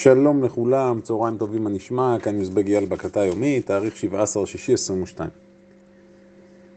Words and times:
שלום 0.00 0.44
לכולם, 0.44 1.00
צהריים 1.00 1.38
טובים 1.38 1.64
מה 1.64 1.70
נשמע, 1.70 2.16
כאן 2.22 2.38
יוזבג 2.38 2.66
אייל 2.66 2.84
בקתה 2.86 3.24
יומי, 3.24 3.60
תאריך 3.62 3.94
17-6-22. 5.16 5.20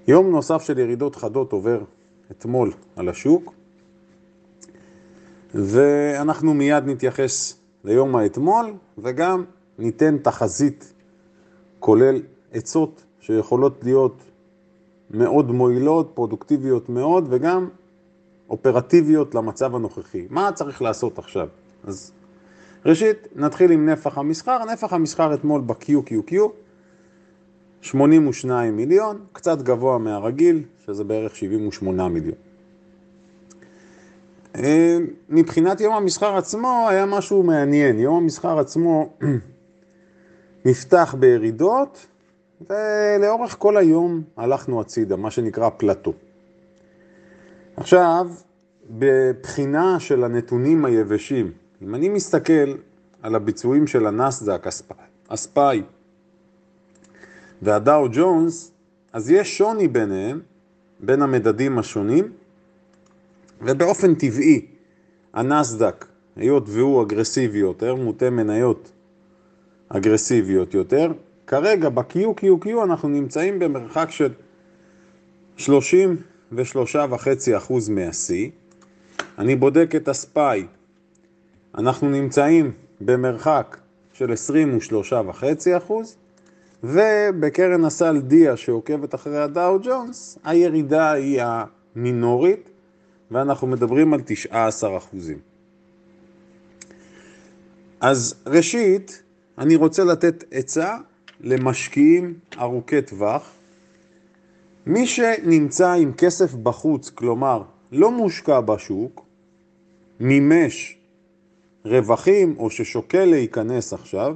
יום 0.08 0.32
נוסף 0.32 0.62
של 0.62 0.80
ירידות 0.80 1.16
חדות 1.16 1.52
עובר 1.52 1.82
אתמול 2.32 2.72
על 2.96 3.10
השוק, 3.10 3.54
ואנחנו 5.56 6.54
מיד 6.54 6.84
נתייחס 6.86 7.60
ליום 7.84 8.16
האתמול, 8.16 8.74
וגם 8.98 9.44
ניתן 9.80 10.18
תחזית, 10.18 10.94
כולל 11.80 12.22
עצות 12.52 13.04
שיכולות 13.20 13.84
להיות 13.84 14.24
מאוד 15.12 15.52
מועילות, 15.52 16.12
פרודוקטיביות 16.14 16.90
מאוד, 16.90 17.28
וגם 17.30 17.70
אופרטיביות 18.50 19.36
למצב 19.36 19.76
הנוכחי. 19.76 20.28
מה 20.30 20.52
צריך 20.52 20.82
לעשות 20.82 21.20
עכשיו? 21.20 21.48
אז 21.84 22.12
ראשית, 22.86 23.28
נתחיל 23.36 23.72
עם 23.72 23.90
נפח 23.90 24.18
המסחר. 24.18 24.66
נפח 24.74 24.94
המסחר 24.94 25.34
אתמול 25.34 25.62
ב-QQQ, 25.66 26.36
82 27.82 28.78
מיליון, 28.78 29.20
קצת 29.34 29.62
גבוה 29.62 29.98
מהרגיל, 29.98 30.64
שזה 30.86 31.04
בערך 31.04 31.36
78 31.36 32.08
מיליון. 32.08 32.36
אה, 34.56 34.98
מבחינת 35.30 35.82
יום 35.82 35.94
המסחר 35.94 36.38
עצמו 36.38 36.88
היה 36.90 37.06
משהו 37.06 37.44
מעניין. 37.44 38.00
יום 38.00 38.18
המסחר 38.18 38.60
עצמו 38.60 39.14
נפתח 40.66 41.16
בירידות, 41.20 42.08
ולאורך 42.70 43.56
כל 43.60 43.78
היום 43.78 44.22
הלכנו 44.38 44.82
הצידה, 44.82 45.16
מה 45.16 45.32
שנקרא 45.32 45.70
פלטו. 45.78 46.14
עכשיו, 47.78 48.28
בבחינה 48.90 50.00
של 50.00 50.24
הנתונים 50.24 50.86
היבשים, 50.86 51.52
אם 51.82 51.96
אני 51.96 52.10
מסתכל 52.10 52.74
על 53.22 53.36
הביצועים 53.36 53.88
של 53.88 54.06
הנסדק, 54.08 54.68
הספאי 55.30 55.82
והדאו 57.62 58.08
ג'ונס, 58.12 58.72
אז 59.14 59.32
יש 59.32 59.58
שוני 59.58 59.88
ביניהם, 59.88 60.40
בין 61.00 61.22
המדדים 61.22 61.80
השונים, 61.80 62.32
ובאופן 63.62 64.16
טבעי 64.16 64.66
הנסדק, 65.34 66.06
היות 66.36 66.64
והוא 66.68 67.04
אגרסיבי 67.04 67.58
יותר, 67.58 67.96
מוטה 67.96 68.30
מניות 68.30 68.92
אגרסיביות 69.90 70.74
יותר, 70.74 71.12
כרגע 71.48 71.90
ב-QQQ 71.90 72.68
אנחנו 72.84 73.10
נמצאים 73.10 73.60
במרחק 73.60 74.08
של 74.10 74.32
33.5% 75.58 75.64
מה-C. 77.90 78.34
אני 79.38 79.56
בודק 79.56 79.92
את 79.96 80.08
הספאי, 80.08 80.66
אנחנו 81.78 82.10
נמצאים 82.10 82.72
במרחק 83.02 83.78
של 84.14 84.34
23.5%, 84.34 85.92
ובקרן 86.84 87.86
הסל 87.86 88.22
דיה 88.22 88.58
שעוקבת 88.58 89.16
אחרי 89.16 89.38
הדאו 89.38 89.80
ג'ונס, 89.84 90.38
הירידה 90.44 91.12
היא 91.12 91.42
המינורית, 91.44 92.70
ואנחנו 93.32 93.68
מדברים 93.68 94.14
על 94.14 94.22
19 94.26 94.98
אז 98.02 98.36
ראשית, 98.48 99.24
אני 99.58 99.76
רוצה 99.76 100.04
לתת 100.04 100.44
עצה 100.52 100.98
למשקיעים 101.42 102.34
ארוכי 102.60 103.02
טווח. 103.02 103.52
מי 104.86 105.08
שנמצא 105.08 105.92
עם 105.92 106.14
כסף 106.14 106.54
בחוץ, 106.54 107.10
כלומר 107.10 107.64
לא 107.92 108.12
מושקע 108.12 108.62
בשוק, 108.62 109.26
מימש 110.20 111.01
רווחים 111.86 112.56
או 112.60 112.70
ששוקל 112.70 113.26
להיכנס 113.26 113.94
עכשיו, 113.94 114.36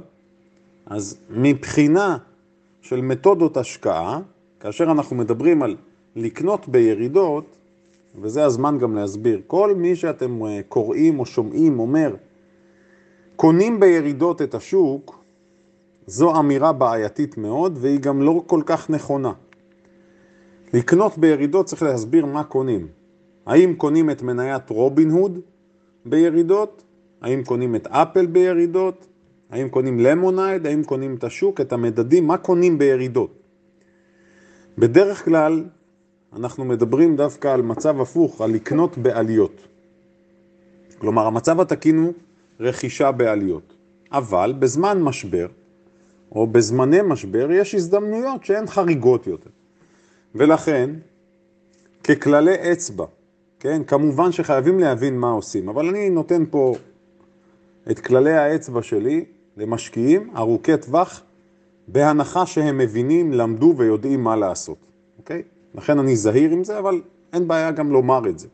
אז 0.86 1.18
מבחינה 1.30 2.16
של 2.80 3.00
מתודות 3.00 3.56
השקעה, 3.56 4.20
כאשר 4.60 4.84
אנחנו 4.84 5.16
מדברים 5.16 5.62
על 5.62 5.76
לקנות 6.16 6.68
בירידות, 6.68 7.56
וזה 8.20 8.44
הזמן 8.44 8.78
גם 8.78 8.94
להסביר, 8.94 9.40
כל 9.46 9.74
מי 9.74 9.96
שאתם 9.96 10.44
אה, 10.44 10.60
קוראים 10.68 11.18
או 11.20 11.26
שומעים 11.26 11.78
אומר, 11.78 12.14
קונים 13.36 13.80
בירידות 13.80 14.42
את 14.42 14.54
השוק, 14.54 15.24
זו 16.06 16.38
אמירה 16.38 16.72
בעייתית 16.72 17.38
מאוד 17.38 17.78
והיא 17.80 18.00
גם 18.00 18.22
לא 18.22 18.42
כל 18.46 18.62
כך 18.66 18.90
נכונה. 18.90 19.32
לקנות 20.72 21.18
בירידות 21.18 21.66
צריך 21.66 21.82
להסביר 21.82 22.26
מה 22.26 22.44
קונים. 22.44 22.86
האם 23.46 23.74
קונים 23.74 24.10
את 24.10 24.22
מניית 24.22 24.70
רובין 24.70 25.10
הוד 25.10 25.38
בירידות? 26.04 26.82
האם 27.22 27.44
קונים 27.44 27.76
את 27.76 27.86
אפל 27.86 28.26
בירידות? 28.26 29.06
האם 29.50 29.68
קונים 29.68 30.00
למונייד? 30.00 30.66
האם 30.66 30.84
קונים 30.84 31.14
את 31.14 31.24
השוק, 31.24 31.60
את 31.60 31.72
המדדים? 31.72 32.26
מה 32.26 32.36
קונים 32.36 32.78
בירידות? 32.78 33.42
בדרך 34.78 35.24
כלל 35.24 35.64
אנחנו 36.36 36.64
מדברים 36.64 37.16
דווקא 37.16 37.48
על 37.48 37.62
מצב 37.62 38.00
הפוך, 38.00 38.40
על 38.40 38.50
לקנות 38.50 38.98
בעליות. 38.98 39.60
כלומר, 40.98 41.26
המצב 41.26 41.60
התקין 41.60 41.98
הוא 41.98 42.12
רכישה 42.60 43.12
בעליות. 43.12 43.76
אבל 44.12 44.54
בזמן 44.58 45.02
משבר, 45.02 45.46
או 46.32 46.46
בזמני 46.46 46.98
משבר, 47.04 47.48
יש 47.50 47.74
הזדמנויות 47.74 48.44
שהן 48.44 48.66
חריגות 48.66 49.26
יותר. 49.26 49.50
ולכן, 50.34 50.90
ככללי 52.04 52.72
אצבע, 52.72 53.04
כן, 53.60 53.84
כמובן 53.84 54.32
שחייבים 54.32 54.80
להבין 54.80 55.18
מה 55.18 55.30
עושים, 55.30 55.68
אבל 55.68 55.88
אני 55.88 56.10
נותן 56.10 56.44
פה 56.50 56.74
את 57.90 57.98
כללי 57.98 58.32
האצבע 58.32 58.82
שלי 58.82 59.24
למשקיעים 59.56 60.30
ארוכי 60.36 60.76
טווח, 60.76 61.22
בהנחה 61.88 62.46
שהם 62.46 62.78
מבינים, 62.78 63.32
למדו 63.32 63.74
ויודעים 63.76 64.24
מה 64.24 64.36
לעשות, 64.36 64.78
אוקיי? 65.18 65.42
לכן 65.74 65.98
אני 65.98 66.16
זהיר 66.16 66.50
עם 66.50 66.64
זה, 66.64 66.78
אבל 66.78 67.00
אין 67.32 67.48
בעיה 67.48 67.70
גם 67.70 67.92
לומר 67.92 68.28
את 68.28 68.38
זה. 68.38 68.48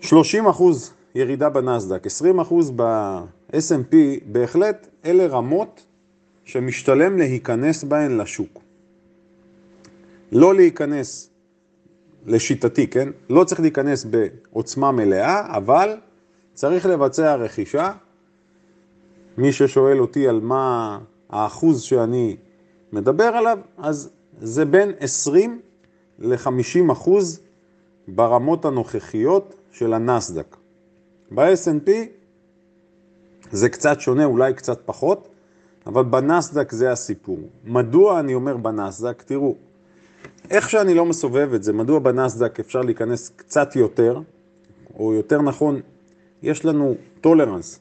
30 0.00 0.46
אחוז 0.46 0.92
ירידה 1.14 1.48
בנסדק, 1.48 2.06
20 2.06 2.40
אחוז 2.40 2.72
ב-S&P, 2.76 3.94
בהחלט 4.26 4.86
אלה 5.04 5.26
רמות 5.26 5.86
שמשתלם 6.44 7.18
להיכנס 7.18 7.84
בהן 7.84 8.18
לשוק. 8.18 8.60
לא 10.32 10.54
להיכנס, 10.54 11.30
לשיטתי, 12.26 12.86
כן? 12.86 13.08
לא 13.30 13.44
צריך 13.44 13.60
להיכנס 13.60 14.04
בעוצמה 14.04 14.92
מלאה, 14.92 15.56
אבל 15.56 15.96
צריך 16.54 16.86
לבצע 16.86 17.34
רכישה. 17.34 17.92
מי 19.38 19.52
ששואל 19.52 20.00
אותי 20.00 20.28
על 20.28 20.40
מה 20.40 20.98
האחוז 21.30 21.82
שאני 21.82 22.36
מדבר 22.92 23.24
עליו, 23.24 23.58
אז 23.78 24.10
זה 24.40 24.64
בין 24.64 24.92
20 25.00 25.60
ל-50 26.18 26.92
אחוז 26.92 27.40
ברמות 28.08 28.64
הנוכחיות 28.64 29.54
של 29.70 29.94
הנסדק. 29.94 30.56
ב-S&P 31.30 31.90
זה 33.52 33.68
קצת 33.68 34.00
שונה, 34.00 34.24
אולי 34.24 34.54
קצת 34.54 34.80
פחות, 34.84 35.28
אבל 35.86 36.04
בנסדק 36.04 36.72
זה 36.72 36.92
הסיפור. 36.92 37.38
מדוע 37.64 38.20
אני 38.20 38.34
אומר 38.34 38.56
בנסדק? 38.56 39.22
תראו, 39.22 39.54
איך 40.50 40.70
שאני 40.70 40.94
לא 40.94 41.06
מסובב 41.06 41.54
את 41.54 41.62
זה, 41.62 41.72
מדוע 41.72 41.98
בנסדק 41.98 42.60
אפשר 42.60 42.80
להיכנס 42.80 43.28
קצת 43.36 43.76
יותר, 43.76 44.20
או 44.98 45.14
יותר 45.14 45.42
נכון, 45.42 45.80
יש 46.42 46.64
לנו 46.64 46.94
טולרנס, 47.20 47.80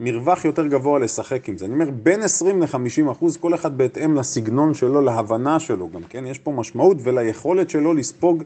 מרווח 0.00 0.44
יותר 0.44 0.66
גבוה 0.66 0.98
לשחק 0.98 1.48
עם 1.48 1.58
זה. 1.58 1.64
אני 1.64 1.74
אומר, 1.74 1.90
בין 1.90 2.22
20 2.22 2.62
ל-50 2.62 3.12
אחוז, 3.12 3.36
כל 3.36 3.54
אחד 3.54 3.78
בהתאם 3.78 4.14
לסגנון 4.14 4.74
שלו, 4.74 5.00
להבנה 5.00 5.60
שלו 5.60 5.90
גם, 5.90 6.02
כן? 6.02 6.26
יש 6.26 6.38
פה 6.38 6.52
משמעות 6.52 6.96
וליכולת 7.02 7.70
שלו 7.70 7.94
לספוג 7.94 8.42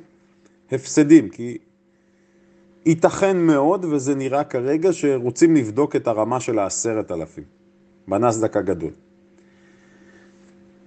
הפסדים, 0.73 1.29
כי 1.29 1.59
ייתכן 2.87 3.37
מאוד, 3.37 3.85
וזה 3.85 4.15
נראה 4.15 4.45
כרגע, 4.45 4.93
שרוצים 4.93 5.57
לבדוק 5.57 5.97
את 5.97 6.09
הרמה 6.09 6.41
של 6.41 6.59
העשרת 6.59 7.13
אלפים, 7.13 7.45
בנסדק 8.09 8.57
הגדול. 8.57 8.91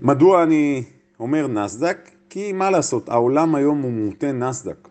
מדוע 0.01 0.43
אני 0.43 0.83
אומר 1.19 1.47
נסדק? 1.47 2.09
כי 2.29 2.53
מה 2.53 2.69
לעשות, 2.69 3.09
העולם 3.09 3.55
היום 3.55 3.81
הוא 3.81 3.91
מוטה 3.91 4.31
נסדק. 4.31 4.87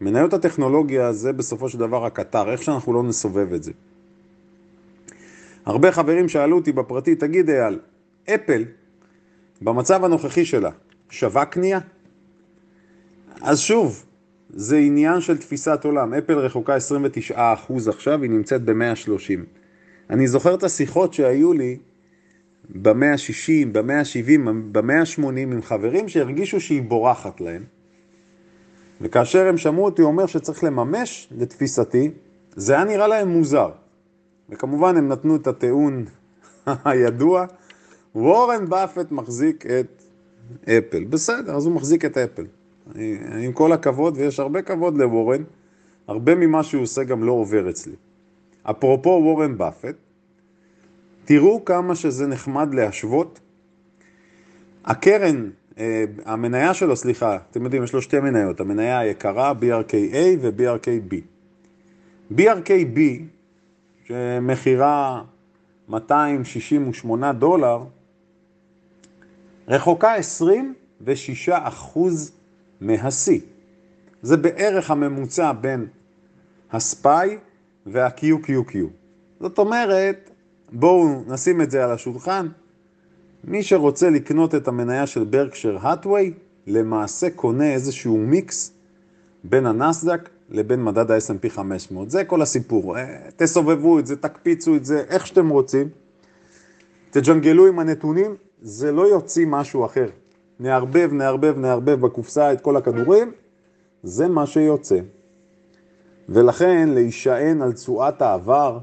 מניות 0.00 0.32
הטכנולוגיה 0.32 1.12
זה 1.12 1.32
בסופו 1.32 1.68
של 1.68 1.78
דבר 1.78 2.06
הקטר, 2.06 2.50
איך 2.50 2.62
שאנחנו 2.62 2.92
לא 2.92 3.02
נסובב 3.02 3.52
את 3.52 3.62
זה. 3.62 3.72
הרבה 5.66 5.92
חברים 5.92 6.28
שאלו 6.28 6.56
אותי 6.56 6.72
בפרטי, 6.72 7.14
תגיד 7.14 7.50
אייל, 7.50 7.78
אפל, 8.34 8.64
במצב 9.62 10.04
הנוכחי 10.04 10.44
שלה, 10.44 10.70
שווה 11.10 11.44
קנייה? 11.44 11.78
אז 13.42 13.60
שוב, 13.60 14.04
זה 14.50 14.76
עניין 14.76 15.20
של 15.20 15.38
תפיסת 15.38 15.80
עולם. 15.84 16.14
אפל 16.14 16.38
רחוקה 16.38 16.76
29% 17.30 17.38
עכשיו, 17.88 18.22
היא 18.22 18.30
נמצאת 18.30 18.62
ב-130. 18.64 19.40
אני 20.10 20.28
זוכר 20.28 20.54
את 20.54 20.62
השיחות 20.62 21.14
שהיו 21.14 21.52
לי 21.52 21.78
במאה 22.70 23.12
ה-60, 23.12 23.66
במאה 23.72 23.98
ה-70, 24.00 24.50
במאה 24.72 25.00
ה-80 25.00 25.38
עם 25.38 25.62
חברים 25.62 26.08
שהרגישו 26.08 26.60
שהיא 26.60 26.82
בורחת 26.82 27.40
להם. 27.40 27.64
וכאשר 29.00 29.46
הם 29.46 29.56
שמעו 29.56 29.84
אותי 29.84 30.02
אומר 30.02 30.26
שצריך 30.26 30.64
לממש, 30.64 31.28
לתפיסתי, 31.38 32.10
זה 32.56 32.74
היה 32.74 32.84
נראה 32.84 33.06
להם 33.06 33.28
מוזר. 33.28 33.70
וכמובן 34.50 34.96
הם 34.96 35.08
נתנו 35.08 35.36
את 35.36 35.46
הטיעון 35.46 36.04
הידוע, 36.84 37.46
וורן 38.14 38.68
באפט 38.68 39.12
מחזיק 39.12 39.66
את 39.66 40.02
אפל. 40.64 41.04
בסדר, 41.04 41.56
אז 41.56 41.66
הוא 41.66 41.74
מחזיק 41.74 42.04
את 42.04 42.18
אפל. 42.18 42.44
עם 43.44 43.52
כל 43.52 43.72
הכבוד, 43.72 44.16
ויש 44.16 44.40
הרבה 44.40 44.62
כבוד 44.62 44.98
לוורן, 44.98 45.42
הרבה 46.08 46.34
ממה 46.34 46.62
שהוא 46.62 46.82
עושה 46.82 47.04
גם 47.04 47.24
לא 47.24 47.32
עובר 47.32 47.70
אצלי. 47.70 47.94
אפרופו 48.62 49.10
וורן 49.10 49.58
באפט, 49.58 49.94
תראו 51.24 51.64
כמה 51.64 51.94
שזה 51.94 52.26
נחמד 52.26 52.74
להשוות. 52.74 53.40
הקרן, 54.84 55.50
המניה 56.24 56.74
שלו, 56.74 56.96
סליחה, 56.96 57.38
אתם 57.50 57.64
יודעים, 57.64 57.84
יש 57.84 57.92
לו 57.92 58.02
שתי 58.02 58.20
מניות, 58.20 58.60
המניה 58.60 58.98
היקרה 58.98 59.52
BRKA 59.52 60.16
ו-BRKB. 60.40 61.14
BRKB, 62.36 62.98
שמכירה 64.06 65.22
268 65.88 67.32
דולר, 67.32 67.84
רחוקה 69.68 70.14
26 70.14 71.48
אחוז 71.48 72.32
מהשיא. 72.80 73.40
זה 74.22 74.36
בערך 74.36 74.90
הממוצע 74.90 75.52
בין 75.52 75.86
הספאי 76.72 77.38
וה-QQQ. 77.86 78.76
זאת 79.40 79.58
אומרת, 79.58 80.30
בואו 80.72 81.22
נשים 81.26 81.60
את 81.60 81.70
זה 81.70 81.84
על 81.84 81.90
השולחן. 81.90 82.48
מי 83.46 83.62
שרוצה 83.62 84.10
לקנות 84.10 84.54
את 84.54 84.68
המניה 84.68 85.06
של 85.06 85.24
ברקשר 85.24 85.78
האטווי, 85.80 86.32
למעשה 86.66 87.30
קונה 87.30 87.72
איזשהו 87.72 88.16
מיקס 88.16 88.72
בין 89.44 89.66
הנסדק 89.66 90.28
לבין 90.50 90.84
מדד 90.84 91.10
ה-S&P 91.10 91.48
500. 91.48 92.10
זה 92.10 92.24
כל 92.24 92.42
הסיפור. 92.42 92.98
אה, 92.98 93.18
תסובבו 93.36 93.98
את 93.98 94.06
זה, 94.06 94.16
תקפיצו 94.16 94.76
את 94.76 94.84
זה, 94.84 95.04
איך 95.08 95.26
שאתם 95.26 95.48
רוצים. 95.48 95.88
תג'נגלו 97.10 97.66
עם 97.66 97.78
הנתונים, 97.78 98.36
זה 98.62 98.92
לא 98.92 99.08
יוציא 99.08 99.46
משהו 99.46 99.84
אחר. 99.84 100.08
נערבב, 100.60 101.10
נערבב, 101.12 101.58
נערבב 101.58 102.00
בקופסה 102.00 102.52
את 102.52 102.60
כל 102.60 102.76
הכדורים, 102.76 103.32
זה 104.02 104.28
מה 104.28 104.46
שיוצא. 104.46 104.98
ולכן 106.28 106.88
להישען 106.88 107.62
על 107.62 107.72
תשואת 107.72 108.22
העבר 108.22 108.78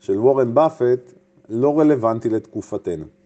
של 0.00 0.18
וורן 0.18 0.54
באפט 0.54 1.12
לא 1.48 1.80
רלוונטי 1.80 2.28
לתקופתנו. 2.28 3.19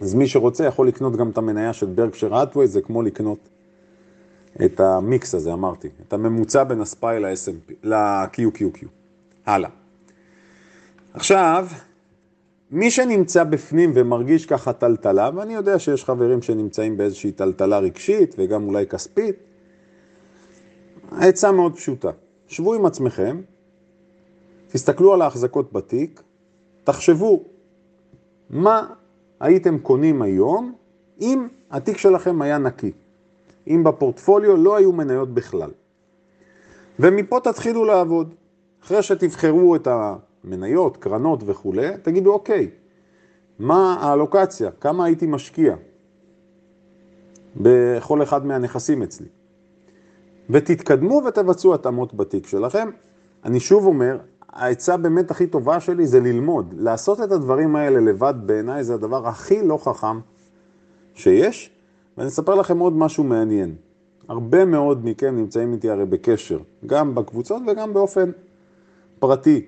אז 0.00 0.14
מי 0.14 0.28
שרוצה 0.28 0.64
יכול 0.64 0.88
לקנות 0.88 1.16
גם 1.16 1.30
את 1.30 1.38
המניה 1.38 1.72
של 1.72 1.86
ברקשר 1.86 2.34
האטווי, 2.34 2.66
זה 2.66 2.80
כמו 2.80 3.02
לקנות 3.02 3.48
את 4.64 4.80
המיקס 4.80 5.34
הזה, 5.34 5.52
אמרתי, 5.52 5.88
את 6.06 6.12
הממוצע 6.12 6.64
בין 6.64 6.80
הספיי 6.80 7.20
ל-QQQ. 7.82 8.86
הלאה. 9.46 9.70
עכשיו, 11.14 11.66
מי 12.70 12.90
שנמצא 12.90 13.44
בפנים 13.44 13.92
ומרגיש 13.94 14.46
ככה 14.46 14.72
טלטלה, 14.72 15.30
ואני 15.34 15.54
יודע 15.54 15.78
שיש 15.78 16.04
חברים 16.04 16.42
שנמצאים 16.42 16.96
באיזושהי 16.96 17.32
טלטלה 17.32 17.78
רגשית 17.78 18.34
וגם 18.38 18.64
אולי 18.64 18.86
כספית, 18.86 19.36
העצה 21.10 21.52
מאוד 21.52 21.76
פשוטה. 21.76 22.10
שבו 22.46 22.74
עם 22.74 22.86
עצמכם, 22.86 23.40
תסתכלו 24.68 25.14
על 25.14 25.22
ההחזקות 25.22 25.72
בתיק, 25.72 26.22
תחשבו 26.84 27.44
מה 28.50 28.86
הייתם 29.40 29.78
קונים 29.78 30.22
היום 30.22 30.72
אם 31.20 31.48
התיק 31.70 31.96
שלכם 31.96 32.42
היה 32.42 32.58
נקי, 32.58 32.92
אם 33.66 33.84
בפורטפוליו 33.84 34.56
לא 34.56 34.76
היו 34.76 34.92
מניות 34.92 35.34
בכלל. 35.34 35.70
ומפה 36.98 37.40
תתחילו 37.40 37.84
לעבוד. 37.84 38.34
אחרי 38.84 39.02
שתבחרו 39.02 39.76
את 39.76 39.88
המניות, 39.90 40.96
קרנות 40.96 41.40
וכולי, 41.46 41.88
תגידו 42.02 42.32
אוקיי, 42.32 42.70
מה 43.58 43.96
האלוקציה, 44.00 44.70
כמה 44.70 45.04
הייתי 45.04 45.26
משקיע 45.26 45.76
בכל 47.56 48.22
אחד 48.22 48.46
מהנכסים 48.46 49.02
אצלי. 49.02 49.26
ותתקדמו 50.50 51.22
ותבצעו 51.26 51.74
התאמות 51.74 52.14
בתיק 52.14 52.46
שלכם. 52.46 52.90
אני 53.44 53.60
שוב 53.60 53.86
אומר, 53.86 54.18
העצה 54.52 54.96
באמת 54.96 55.30
הכי 55.30 55.46
טובה 55.46 55.80
שלי 55.80 56.06
זה 56.06 56.20
ללמוד. 56.20 56.74
לעשות 56.78 57.20
את 57.20 57.32
הדברים 57.32 57.76
האלה 57.76 58.00
לבד 58.00 58.34
בעיניי 58.46 58.84
זה 58.84 58.94
הדבר 58.94 59.28
הכי 59.28 59.62
לא 59.62 59.78
חכם 59.82 60.20
שיש. 61.14 61.70
ואני 62.18 62.28
אספר 62.28 62.54
לכם 62.54 62.78
עוד 62.78 62.92
משהו 62.92 63.24
מעניין. 63.24 63.74
הרבה 64.28 64.64
מאוד 64.64 65.04
מכם 65.04 65.36
נמצאים 65.36 65.72
איתי 65.72 65.90
הרי 65.90 66.06
בקשר, 66.06 66.58
גם 66.86 67.14
בקבוצות 67.14 67.62
וגם 67.66 67.94
באופן 67.94 68.30
פרטי. 69.18 69.66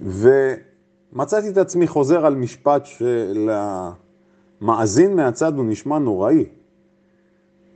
ומצאתי 0.00 1.48
את 1.48 1.58
עצמי 1.58 1.86
חוזר 1.86 2.26
על 2.26 2.34
משפט 2.34 2.86
שלמאזין 4.60 5.16
מהצד 5.16 5.56
הוא 5.56 5.64
נשמע 5.64 5.98
נוראי. 5.98 6.44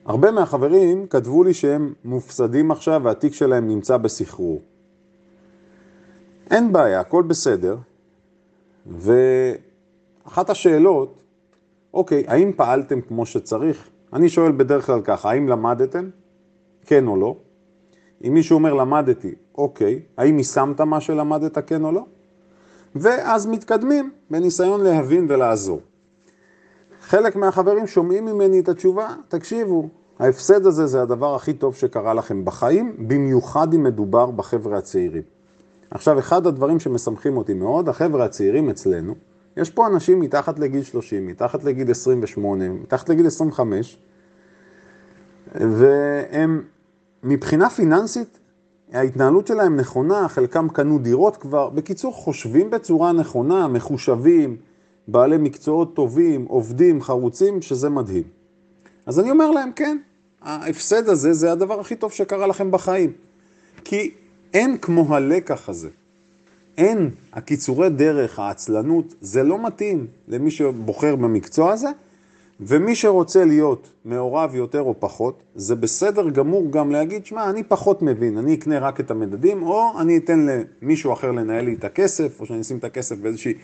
הרבה 0.05 0.31
מהחברים 0.31 1.07
כתבו 1.07 1.45
לי 1.45 1.55
שהם 1.55 1.93
מופסדים 2.05 2.71
עכשיו 2.71 3.01
והתיק 3.05 3.35
שלהם 3.35 3.69
נמצא 3.69 3.97
בסחרור. 3.97 4.63
אין 6.53 6.73
בעיה, 6.73 7.01
הכל 7.01 7.23
בסדר. 7.23 7.77
ואחת 8.87 10.51
השאלות, 10.51 11.15
אוקיי, 11.95 12.25
האם 12.27 12.53
פעלתם 12.57 13.01
כמו 13.01 13.27
שצריך? 13.27 13.89
אני 14.13 14.29
שואל 14.29 14.53
בדרך 14.53 14.87
כלל 14.87 15.01
ככה, 15.01 15.31
האם 15.31 15.49
למדתם? 15.49 16.09
כן 16.87 17.07
או 17.07 17.17
לא? 17.17 17.37
אם 18.25 18.35
מישהו 18.35 18.55
אומר 18.55 18.75
למדתי, 18.75 19.35
אוקיי, 19.59 20.01
האם 20.17 20.39
יישמת 20.39 20.81
מה 20.81 21.01
שלמדת, 21.01 21.59
כן 21.59 21.85
או 21.85 21.93
לא? 21.93 22.05
ואז 22.95 23.47
מתקדמים 23.47 24.11
בניסיון 24.31 24.81
להבין 24.81 25.27
ולעזור. 25.29 25.81
חלק 27.01 27.37
מהחברים 27.37 27.87
שומעים 27.87 28.25
ממני 28.25 28.61
את 28.61 28.69
התשובה, 28.69 29.09
תקשיבו, 29.29 29.89
ההפסד 30.19 30.67
הזה 30.67 30.87
זה 30.87 31.03
הדבר 31.03 31.35
הכי 31.35 31.53
טוב 31.53 31.75
שקרה 31.75 32.15
לכם 32.15 32.45
בחיים, 32.45 32.97
במיוחד 33.09 33.75
אם 33.75 33.83
מדובר 33.83 34.31
בחבר'ה 34.31 34.79
הצעירים. 34.79 35.23
עכשיו, 35.94 36.19
אחד 36.19 36.47
הדברים 36.47 36.81
שמשמחים 36.81 37.37
אותי 37.37 37.55
מאוד, 37.55 37.89
החבר'ה 37.89 38.25
הצעירים 38.25 38.71
אצלנו, 38.71 39.15
יש 39.56 39.71
פה 39.71 39.87
אנשים 39.87 40.21
מתחת 40.21 40.59
לגיל 40.59 40.83
30, 40.83 41.27
מתחת 41.27 41.65
לגיל 41.65 41.91
28, 41.91 42.69
מתחת 42.69 43.09
לגיל 43.09 43.27
25, 43.27 43.99
והם 45.55 46.62
מבחינה 47.23 47.71
פיננסית, 47.71 48.39
ההתנהלות 48.93 49.47
שלהם 49.47 49.77
נכונה, 49.77 50.29
חלקם 50.29 50.69
קנו 50.69 50.99
דירות 50.99 51.37
כבר, 51.37 51.69
בקיצור, 51.69 52.15
חושבים 52.15 52.71
בצורה 52.71 53.13
נכונה, 53.13 53.69
מחושבים, 53.69 54.56
בעלי 55.08 55.37
מקצועות 55.37 55.94
טובים, 55.94 56.44
עובדים, 56.44 57.03
חרוצים, 57.03 57.63
שזה 57.63 57.89
מדהים. 57.89 58.25
אז 59.06 59.20
אני 59.20 59.31
אומר 59.31 59.51
להם, 59.51 59.72
כן, 59.72 59.99
ההפסד 60.43 61.08
הזה 61.08 61.32
זה 61.32 61.53
הדבר 61.53 61.81
הכי 61.81 61.96
טוב 61.96 62.13
שקרה 62.13 62.46
לכם 62.46 62.70
בחיים. 62.70 63.13
כי 63.84 64.15
אין 64.55 64.79
כמו 64.79 65.15
הלקח 65.17 65.69
הזה. 65.69 65.89
אין, 66.79 67.11
הקיצורי 67.32 67.91
דרך, 67.91 68.39
העצלנות, 68.39 69.15
זה 69.21 69.43
לא 69.43 69.67
מתאים 69.67 70.06
למי 70.29 70.51
שבוחר 70.51 71.17
במקצוע 71.17 71.73
הזה, 71.73 71.89
ומי 72.61 72.94
שרוצה 72.94 73.44
להיות 73.44 73.91
מעורב 74.05 74.55
יותר 74.55 74.81
או 74.81 74.94
פחות, 74.99 75.43
זה 75.55 75.77
בסדר 75.77 76.31
גמור 76.31 76.73
גם 76.73 76.91
להגיד, 76.91 77.27
שמע, 77.27 77.51
אני 77.51 77.63
פחות 77.63 78.03
מבין, 78.03 78.39
אני 78.39 78.55
אקנה 78.55 78.79
רק 78.79 79.01
את 79.01 79.11
המדדים, 79.11 79.63
או 79.63 80.01
אני 80.01 80.17
אתן 80.17 80.47
למישהו 80.82 81.13
אחר 81.13 81.31
לנהל 81.31 81.65
לי 81.65 81.75
את 81.75 81.85
הכסף, 81.85 82.41
או 82.41 82.47
שאני 82.47 82.61
אשים 82.61 82.79
את 82.79 82.85
הכסף 82.85 83.19
באיזושהי 83.19 83.55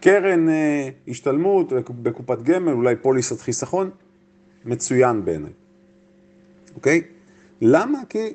קרן 0.00 0.48
אה, 0.48 0.88
השתלמות, 1.08 1.72
בקופת 2.02 2.42
גמל, 2.42 2.72
אולי 2.72 2.96
פוליסת 2.96 3.40
חיסכון, 3.40 3.90
מצוין 4.64 5.24
בעיניי. 5.24 5.52
אוקיי? 6.74 7.02
למה? 7.60 7.98
כי 8.08 8.34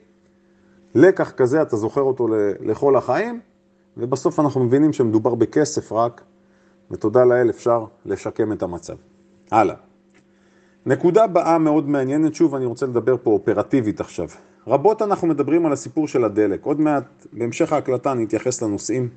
לקח 0.96 1.32
כזה, 1.32 1.62
אתה 1.62 1.78
זוכר 1.78 2.02
אותו 2.02 2.28
לכל 2.60 2.96
החיים, 2.96 3.40
ובסוף 3.98 4.40
אנחנו 4.40 4.64
מבינים 4.64 4.94
שמדובר 4.94 5.36
בכסף 5.36 5.92
רק, 5.92 6.22
ותודה 6.92 7.26
לאל 7.26 7.50
אפשר 7.50 7.86
לשקם 8.06 8.52
את 8.52 8.64
המצב. 8.64 8.96
הלאה. 9.52 9.76
נקודה 10.86 11.28
באה 11.28 11.58
מאוד 11.58 11.90
מעניינת, 11.90 12.36
שוב 12.36 12.56
אני 12.56 12.66
רוצה 12.66 12.86
לדבר 12.86 13.16
פה 13.24 13.32
אופרטיבית 13.32 14.02
עכשיו. 14.02 14.28
רבות 14.68 15.02
אנחנו 15.02 15.28
מדברים 15.28 15.66
על 15.66 15.74
הסיפור 15.74 16.08
של 16.08 16.24
הדלק, 16.24 16.66
עוד 16.66 16.80
מעט 16.80 17.26
בהמשך 17.34 17.74
ההקלטה 17.74 18.12
אני 18.12 18.24
אתייחס 18.24 18.62
לנושאים 18.62 19.10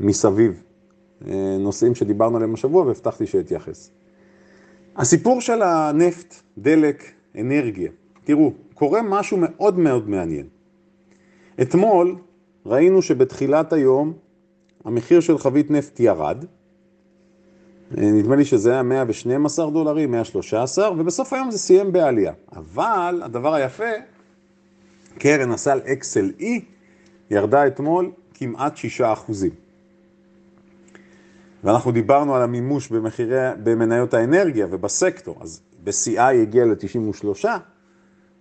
מסביב, 0.00 0.62
אה, 1.28 1.56
נושאים 1.60 1.94
שדיברנו 1.94 2.36
עליהם 2.36 2.54
השבוע 2.54 2.86
והבטחתי 2.86 3.26
שאתייחס. 3.26 3.90
הסיפור 4.96 5.40
של 5.40 5.62
הנפט, 5.62 6.34
דלק, 6.58 7.04
אנרגיה, 7.40 7.90
תראו, 8.24 8.52
קורה 8.74 9.02
משהו 9.02 9.36
מאוד 9.40 9.78
מאוד 9.78 10.08
מעניין. 10.08 10.46
אתמול 11.60 12.16
ראינו 12.66 13.02
שבתחילת 13.02 13.72
היום 13.72 14.12
המחיר 14.84 15.20
של 15.20 15.38
חבית 15.38 15.70
נפט 15.70 16.00
ירד, 16.00 16.44
אה, 17.98 18.10
נדמה 18.10 18.36
לי 18.36 18.44
שזה 18.44 18.72
היה 18.72 18.82
112 18.82 19.70
דולרים, 19.70 20.10
113, 20.10 20.92
ובסוף 20.92 21.32
היום 21.32 21.50
זה 21.50 21.58
סיים 21.58 21.92
בעלייה. 21.92 22.32
אבל 22.52 23.22
הדבר 23.24 23.54
היפה, 23.54 23.90
קרן 25.18 25.50
הסל 25.50 25.80
XLE 26.00 26.44
ירדה 27.30 27.66
אתמול 27.66 28.10
כמעט 28.34 28.76
6 28.76 29.00
אחוזים. 29.00 29.50
ואנחנו 31.64 31.92
דיברנו 31.92 32.34
על 32.34 32.42
המימוש 32.42 32.88
במחירי, 32.88 33.38
במניות 33.62 34.14
האנרגיה 34.14 34.66
ובסקטור, 34.70 35.36
אז 35.40 35.60
ב-CI 35.84 36.20
הגיע 36.20 36.64
ל-93, 36.64 37.44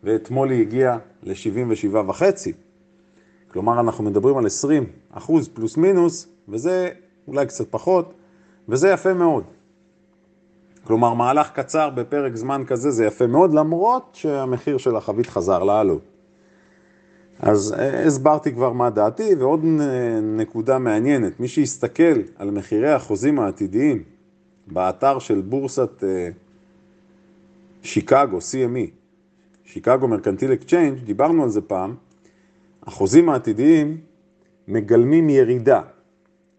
ואתמול 0.04 0.50
היא 0.50 0.62
הגיעה 0.62 0.98
ל-77.5. 1.24 2.22
כלומר, 3.52 3.80
אנחנו 3.80 4.04
מדברים 4.04 4.38
על 4.38 4.46
20 4.46 4.86
אחוז 5.12 5.48
פלוס 5.48 5.78
מינוס, 5.78 6.28
וזה 6.50 6.90
אולי 7.28 7.46
קצת 7.46 7.72
פחות, 7.72 8.14
וזה 8.70 8.90
יפה 8.90 9.14
מאוד. 9.14 9.44
כלומר, 10.84 11.14
מהלך 11.14 11.52
קצר 11.52 11.90
בפרק 11.90 12.36
זמן 12.36 12.64
כזה 12.68 12.92
זה 12.92 13.06
יפה 13.06 13.28
מאוד, 13.28 13.54
למרות 13.54 14.10
שהמחיר 14.14 14.78
של 14.78 14.96
החבית 14.96 15.28
חזר 15.28 15.64
לעלות. 15.64 16.02
אז 17.40 17.74
אה, 17.74 18.06
הסברתי 18.06 18.54
כבר 18.54 18.72
מה 18.72 18.90
דעתי, 18.90 19.36
ועוד 19.36 19.66
נקודה 20.22 20.80
מעניינת, 20.80 21.40
מי 21.40 21.48
שיסתכל 21.48 22.22
על 22.36 22.52
מחירי 22.52 22.92
החוזים 22.92 23.40
העתידיים 23.40 24.04
באתר 24.68 25.20
של 25.20 25.42
בורסת 25.42 26.04
אה, 26.04 26.30
שיקגו, 27.84 28.38
CME, 28.38 28.90
Chicago 29.64 30.08
Mercantile 30.08 30.54
Exchange, 30.54 31.04
דיברנו 31.04 31.44
על 31.44 31.50
זה 31.50 31.62
פעם, 31.62 31.96
החוזים 32.84 33.30
העתידיים 33.30 33.98
מגלמים 34.68 35.30
ירידה. 35.30 35.82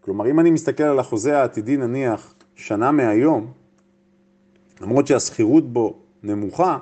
כלומר, 0.01 0.29
אם 0.29 0.39
אני 0.39 0.51
מסתכל 0.51 0.83
על 0.83 0.99
החוזה 0.99 1.37
העתידי 1.39 1.77
נניח 1.77 2.33
שנה 2.55 2.91
מהיום, 2.91 3.51
למרות 4.81 5.07
שהסחירות 5.07 5.73
בו 5.73 5.97
נמוכה, 6.23 6.77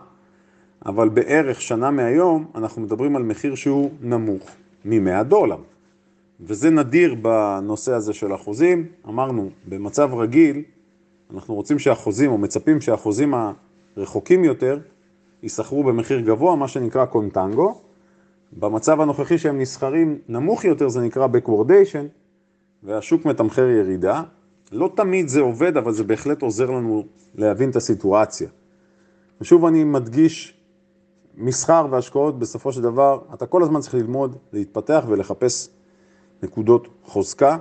אבל 0.86 1.10
בערך 1.10 1.62
שנה 1.62 1.91
מהיום 1.91 2.51
אנחנו 2.55 2.81
מדברים 2.81 3.15
על 3.15 3.24
מחיר 3.24 3.55
שהוא 3.55 3.91
נמוך 4.01 4.51
מ-100 4.86 5.24
דולר. 5.24 5.57
וזה 6.39 6.69
נדיר 6.69 7.15
בנושא 7.15 7.93
הזה 7.93 8.13
של 8.13 8.31
החוזים. 8.31 8.86
אמרנו, 9.07 9.50
במצב 9.65 10.13
רגיל, 10.13 10.63
אנחנו 11.33 11.55
רוצים 11.55 11.79
שהחוזים, 11.79 12.31
או 12.31 12.38
מצפים 12.38 12.81
שהחוזים 12.81 13.33
הרחוקים 13.98 14.43
יותר, 14.43 14.79
ייסחרו 15.43 15.83
במחיר 15.83 16.19
גבוה, 16.19 16.55
מה 16.55 16.67
שנקרא 16.67 17.05
קונטנגו. 17.05 17.81
במצב 18.53 19.01
הנוכחי 19.01 19.38
שהם 19.38 19.60
נסחרים 19.60 20.20
נמוך 20.27 20.65
יותר, 20.65 20.89
זה 20.89 21.01
נקרא 21.01 21.27
backwardation, 21.27 22.05
והשוק 22.84 23.25
מתמחר 23.25 23.70
ירידה. 23.70 24.24
לא 24.72 24.91
תמיד 24.96 25.27
זה 25.27 25.41
עובד, 25.41 25.77
אבל 25.77 25.91
זה 25.91 26.03
בהחלט 26.03 26.41
עוזר 26.41 26.72
לנו 26.72 27.03
להבין 27.36 27.70
את 27.70 27.75
הסיטואציה. 27.75 28.48
ושוב 29.41 29.65
אני 29.65 29.84
מדגיש, 29.84 30.58
מסחר 31.38 31.88
והשקעות 31.89 32.39
בסופו 32.39 32.72
של 32.72 32.81
דבר, 32.81 33.20
אתה 33.34 33.46
כל 33.46 33.63
הזמן 33.63 33.79
צריך 33.79 33.93
ללמוד, 33.93 34.36
להתפתח 34.53 35.03
ולחפש 35.08 35.70
נקודות 36.43 36.88
חוזקה, 37.03 37.58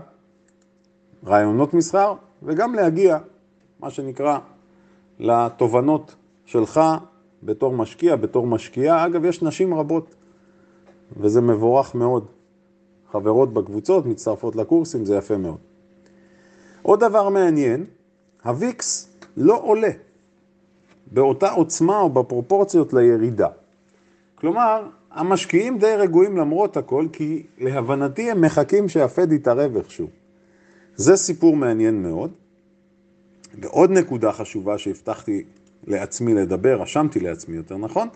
רעיונות 1.27 1.75
מסחר, 1.75 2.15
וגם 2.43 2.75
להגיע, 2.75 3.19
מה 3.81 3.91
שנקרא, 3.91 4.39
לתובנות 5.19 6.15
שלך 6.45 6.81
בתור 7.43 7.73
משקיע, 7.73 8.17
בתור 8.17 8.47
משקיעה. 8.47 9.07
אגב, 9.07 9.25
יש 9.25 9.43
נשים 9.43 9.75
רבות, 9.75 10.15
וזה 11.17 11.41
מבורך 11.41 11.95
מאוד. 11.95 12.27
חברות 13.13 13.55
בקבוצות, 13.55 14.07
מצטרפות 14.07 14.57
לקורסים, 14.57 15.05
זה 15.05 15.17
יפה 15.17 15.37
מאוד. 15.37 15.59
עוד 16.83 17.01
דבר 17.01 17.29
מעניין, 17.29 17.85
הוויקס 18.45 19.09
לא 19.37 19.61
עולה 19.63 19.91
באותה 21.07 21.51
עוצמה 21.51 22.01
או 22.01 22.11
בפרופורציות 22.11 22.93
לירידה. 22.93 23.49
כלומר, 24.35 24.87
המשקיעים 25.11 25.79
די 25.79 25.95
רגועים 25.99 26.37
למרות 26.37 26.77
הכל, 26.77 27.07
כי 27.13 27.47
להבנתי 27.59 28.31
הם 28.31 28.41
מחכים 28.41 28.89
שהפד 28.89 29.33
יתערב 29.33 29.77
איכשהו. 29.77 30.07
זה 30.97 31.17
סיפור 31.17 31.57
מעניין 31.57 32.03
מאוד. 32.03 32.31
ועוד 33.61 33.91
נקודה 33.91 34.33
חשובה 34.33 34.79
שהבטחתי 34.79 35.45
לעצמי 35.87 36.35
לדבר, 36.35 36.83
רשמתי 36.83 37.21
לעצמי 37.21 37.57
יותר 37.57 37.77
נכון, 37.77 38.09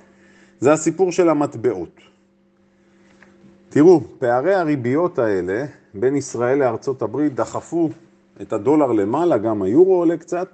זה 0.61 0.73
הסיפור 0.73 1.13
של 1.13 1.29
המטבעות. 1.29 2.01
תראו, 3.75 4.00
פערי 4.19 4.54
הריביות 4.54 5.19
האלה 5.19 5.64
בין 5.95 6.16
ישראל 6.16 6.59
לארצות 6.59 7.02
הברית 7.02 7.35
דחפו 7.35 7.88
את 8.43 8.52
הדולר 8.52 8.93
למעלה, 8.93 9.38
גם 9.38 9.62
היורו 9.62 9.97
עולה 9.97 10.16
קצת. 10.16 10.49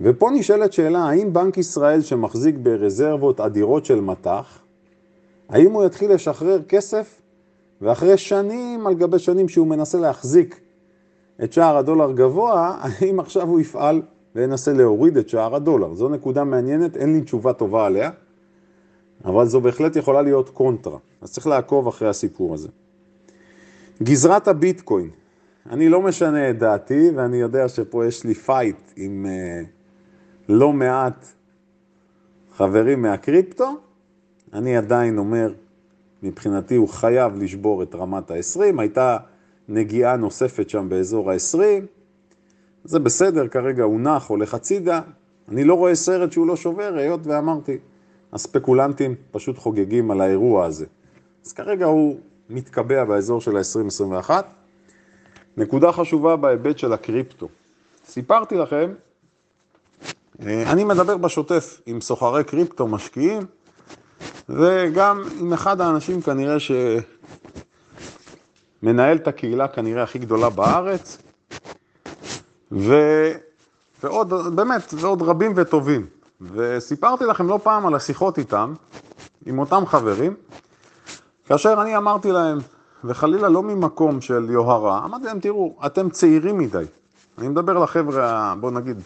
ופה 0.00 0.30
נשאלת 0.30 0.72
שאלה, 0.72 0.98
האם 0.98 1.32
בנק 1.32 1.58
ישראל 1.58 2.00
שמחזיק 2.00 2.54
ברזרבות 2.62 3.40
אדירות 3.40 3.84
של 3.84 4.00
מטח, 4.00 4.58
האם 5.48 5.72
הוא 5.72 5.84
יתחיל 5.84 6.12
לשחרר 6.12 6.62
כסף, 6.68 7.20
ואחרי 7.80 8.16
שנים 8.16 8.86
על 8.86 8.94
גבי 8.94 9.18
שנים 9.18 9.48
שהוא 9.48 9.66
מנסה 9.66 9.98
להחזיק 9.98 10.60
את 11.44 11.52
שער 11.52 11.76
הדולר 11.76 12.12
גבוה, 12.12 12.76
האם 12.80 13.20
עכשיו 13.20 13.48
הוא 13.48 13.60
יפעל 13.60 14.02
וינסה 14.34 14.72
להוריד 14.72 15.16
את 15.16 15.28
שער 15.28 15.54
הדולר? 15.54 15.94
זו 15.94 16.08
נקודה 16.08 16.44
מעניינת, 16.44 16.96
אין 16.96 17.12
לי 17.12 17.20
תשובה 17.20 17.52
טובה 17.52 17.86
עליה, 17.86 18.10
אבל 19.24 19.46
זו 19.46 19.60
בהחלט 19.60 19.96
יכולה 19.96 20.22
להיות 20.22 20.48
קונטרה, 20.48 20.98
אז 21.20 21.32
צריך 21.32 21.46
לעקוב 21.46 21.88
אחרי 21.88 22.08
הסיפור 22.08 22.54
הזה. 22.54 22.68
גזרת 24.02 24.48
הביטקוין, 24.48 25.10
אני 25.70 25.88
לא 25.88 26.02
משנה 26.02 26.50
את 26.50 26.58
דעתי, 26.58 27.10
ואני 27.14 27.36
יודע 27.36 27.68
שפה 27.68 28.06
יש 28.06 28.24
לי 28.24 28.34
fight 28.34 28.76
עם 28.96 29.26
uh, 29.26 29.66
לא 30.48 30.72
מעט 30.72 31.26
חברים 32.52 33.02
מהקריפטו. 33.02 33.76
אני 34.52 34.76
עדיין 34.76 35.18
אומר, 35.18 35.52
מבחינתי 36.22 36.76
הוא 36.76 36.88
חייב 36.88 37.36
לשבור 37.36 37.82
את 37.82 37.94
רמת 37.94 38.30
ה-20, 38.30 38.80
הייתה 38.80 39.16
נגיעה 39.68 40.16
נוספת 40.16 40.70
שם 40.70 40.88
באזור 40.88 41.30
ה-20, 41.30 41.58
זה 42.84 42.98
בסדר, 42.98 43.48
כרגע 43.48 43.82
הוא 43.82 44.00
נח, 44.00 44.26
הולך 44.26 44.54
הצידה, 44.54 45.00
אני 45.48 45.64
לא 45.64 45.74
רואה 45.74 45.94
סרט 45.94 46.32
שהוא 46.32 46.46
לא 46.46 46.56
שובר, 46.56 46.94
היות 46.96 47.20
ואמרתי, 47.24 47.78
הספקולנטים 48.32 49.14
פשוט 49.30 49.58
חוגגים 49.58 50.10
על 50.10 50.20
האירוע 50.20 50.66
הזה. 50.66 50.86
אז 51.46 51.52
כרגע 51.52 51.86
הוא 51.86 52.20
מתקבע 52.50 53.04
באזור 53.04 53.40
של 53.40 53.56
ה-2021. 53.56 54.30
נקודה 55.56 55.92
חשובה 55.92 56.36
בהיבט 56.36 56.78
של 56.78 56.92
הקריפטו. 56.92 57.48
סיפרתי 58.06 58.54
לכם, 58.54 58.92
אה, 60.46 60.72
אני 60.72 60.84
מדבר 60.84 61.16
בשוטף 61.16 61.80
עם 61.86 62.00
סוחרי 62.00 62.44
קריפטו, 62.44 62.86
משקיעים, 62.86 63.42
וגם 64.48 65.22
עם 65.40 65.52
אחד 65.52 65.80
האנשים 65.80 66.22
כנראה 66.22 66.56
שמנהל 68.82 69.16
את 69.16 69.28
הקהילה 69.28 69.68
כנראה 69.68 70.02
הכי 70.02 70.18
גדולה 70.18 70.50
בארץ, 70.50 71.18
ו... 72.72 72.94
ועוד, 74.02 74.56
באמת, 74.56 74.94
ועוד 74.94 75.22
רבים 75.22 75.52
וטובים. 75.56 76.06
וסיפרתי 76.40 77.24
לכם 77.24 77.48
לא 77.48 77.58
פעם 77.62 77.86
על 77.86 77.94
השיחות 77.94 78.38
איתם, 78.38 78.74
עם 79.46 79.58
אותם 79.58 79.86
חברים, 79.86 80.34
כאשר 81.46 81.82
אני 81.82 81.96
אמרתי 81.96 82.32
להם, 82.32 82.58
וחלילה 83.04 83.48
לא 83.48 83.62
ממקום 83.62 84.20
של 84.20 84.50
יוהרה, 84.50 85.04
אמרתי 85.04 85.24
להם, 85.24 85.40
תראו, 85.40 85.74
אתם 85.86 86.10
צעירים 86.10 86.58
מדי. 86.58 86.84
אני 87.38 87.48
מדבר 87.48 87.78
לחבר'ה, 87.78 88.54
בואו 88.60 88.72
נגיד, 88.72 89.02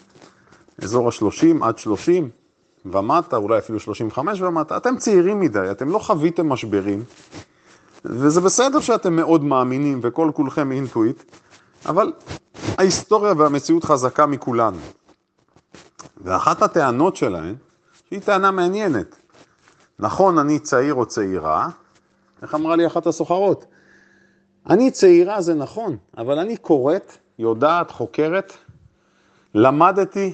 אזור 0.83 1.07
ה-30 1.07 1.65
עד 1.65 1.77
30 1.77 2.29
ומטה, 2.85 3.37
אולי 3.37 3.57
אפילו 3.57 3.79
35 3.79 4.41
ומטה, 4.41 4.77
אתם 4.77 4.97
צעירים 4.97 5.39
מדי, 5.39 5.71
אתם 5.71 5.89
לא 5.89 5.99
חוויתם 5.99 6.49
משברים, 6.49 7.03
וזה 8.05 8.41
בסדר 8.41 8.79
שאתם 8.79 9.15
מאוד 9.15 9.43
מאמינים 9.43 9.99
וכל 10.03 10.31
כולכם 10.33 10.71
אינטואיט, 10.71 11.23
אבל 11.85 12.11
ההיסטוריה 12.77 13.33
והמציאות 13.37 13.83
חזקה 13.83 14.25
מכולנו. 14.25 14.77
ואחת 16.23 16.61
הטענות 16.61 17.15
שלהם, 17.15 17.55
שהיא 18.09 18.21
טענה 18.21 18.51
מעניינת, 18.51 19.15
נכון, 19.99 20.37
אני 20.37 20.59
צעיר 20.59 20.93
או 20.93 21.05
צעירה, 21.05 21.69
איך 22.41 22.55
אמרה 22.55 22.75
לי 22.75 22.87
אחת 22.87 23.07
הסוחרות? 23.07 23.65
אני 24.69 24.91
צעירה, 24.91 25.41
זה 25.41 25.53
נכון, 25.53 25.97
אבל 26.17 26.39
אני 26.39 26.57
קוראת, 26.57 27.17
יודעת, 27.39 27.91
חוקרת, 27.91 28.53
למדתי 29.55 30.33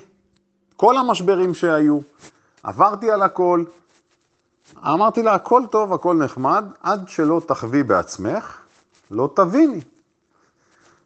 כל 0.75 0.97
המשברים 0.97 1.53
שהיו, 1.53 1.99
עברתי 2.63 3.11
על 3.11 3.21
הכל, 3.21 3.63
אמרתי 4.77 5.23
לה, 5.23 5.33
הכל 5.33 5.61
טוב, 5.71 5.93
הכל 5.93 6.15
נחמד, 6.15 6.65
עד 6.81 7.07
שלא 7.07 7.41
תחווי 7.47 7.83
בעצמך, 7.83 8.57
לא 9.11 9.29
תביני. 9.35 9.81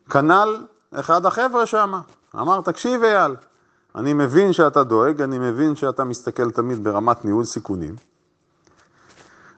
כנ"ל 0.09 0.65
אחד 0.91 1.25
החבר'ה 1.25 1.65
שם, 1.65 1.93
אמר, 2.35 2.61
תקשיב 2.61 3.03
אייל, 3.03 3.35
אני 3.95 4.13
מבין 4.13 4.53
שאתה 4.53 4.83
דואג, 4.83 5.21
אני 5.21 5.39
מבין 5.39 5.75
שאתה 5.75 6.03
מסתכל 6.03 6.51
תמיד 6.51 6.83
ברמת 6.83 7.25
ניהול 7.25 7.45
סיכונים, 7.45 7.95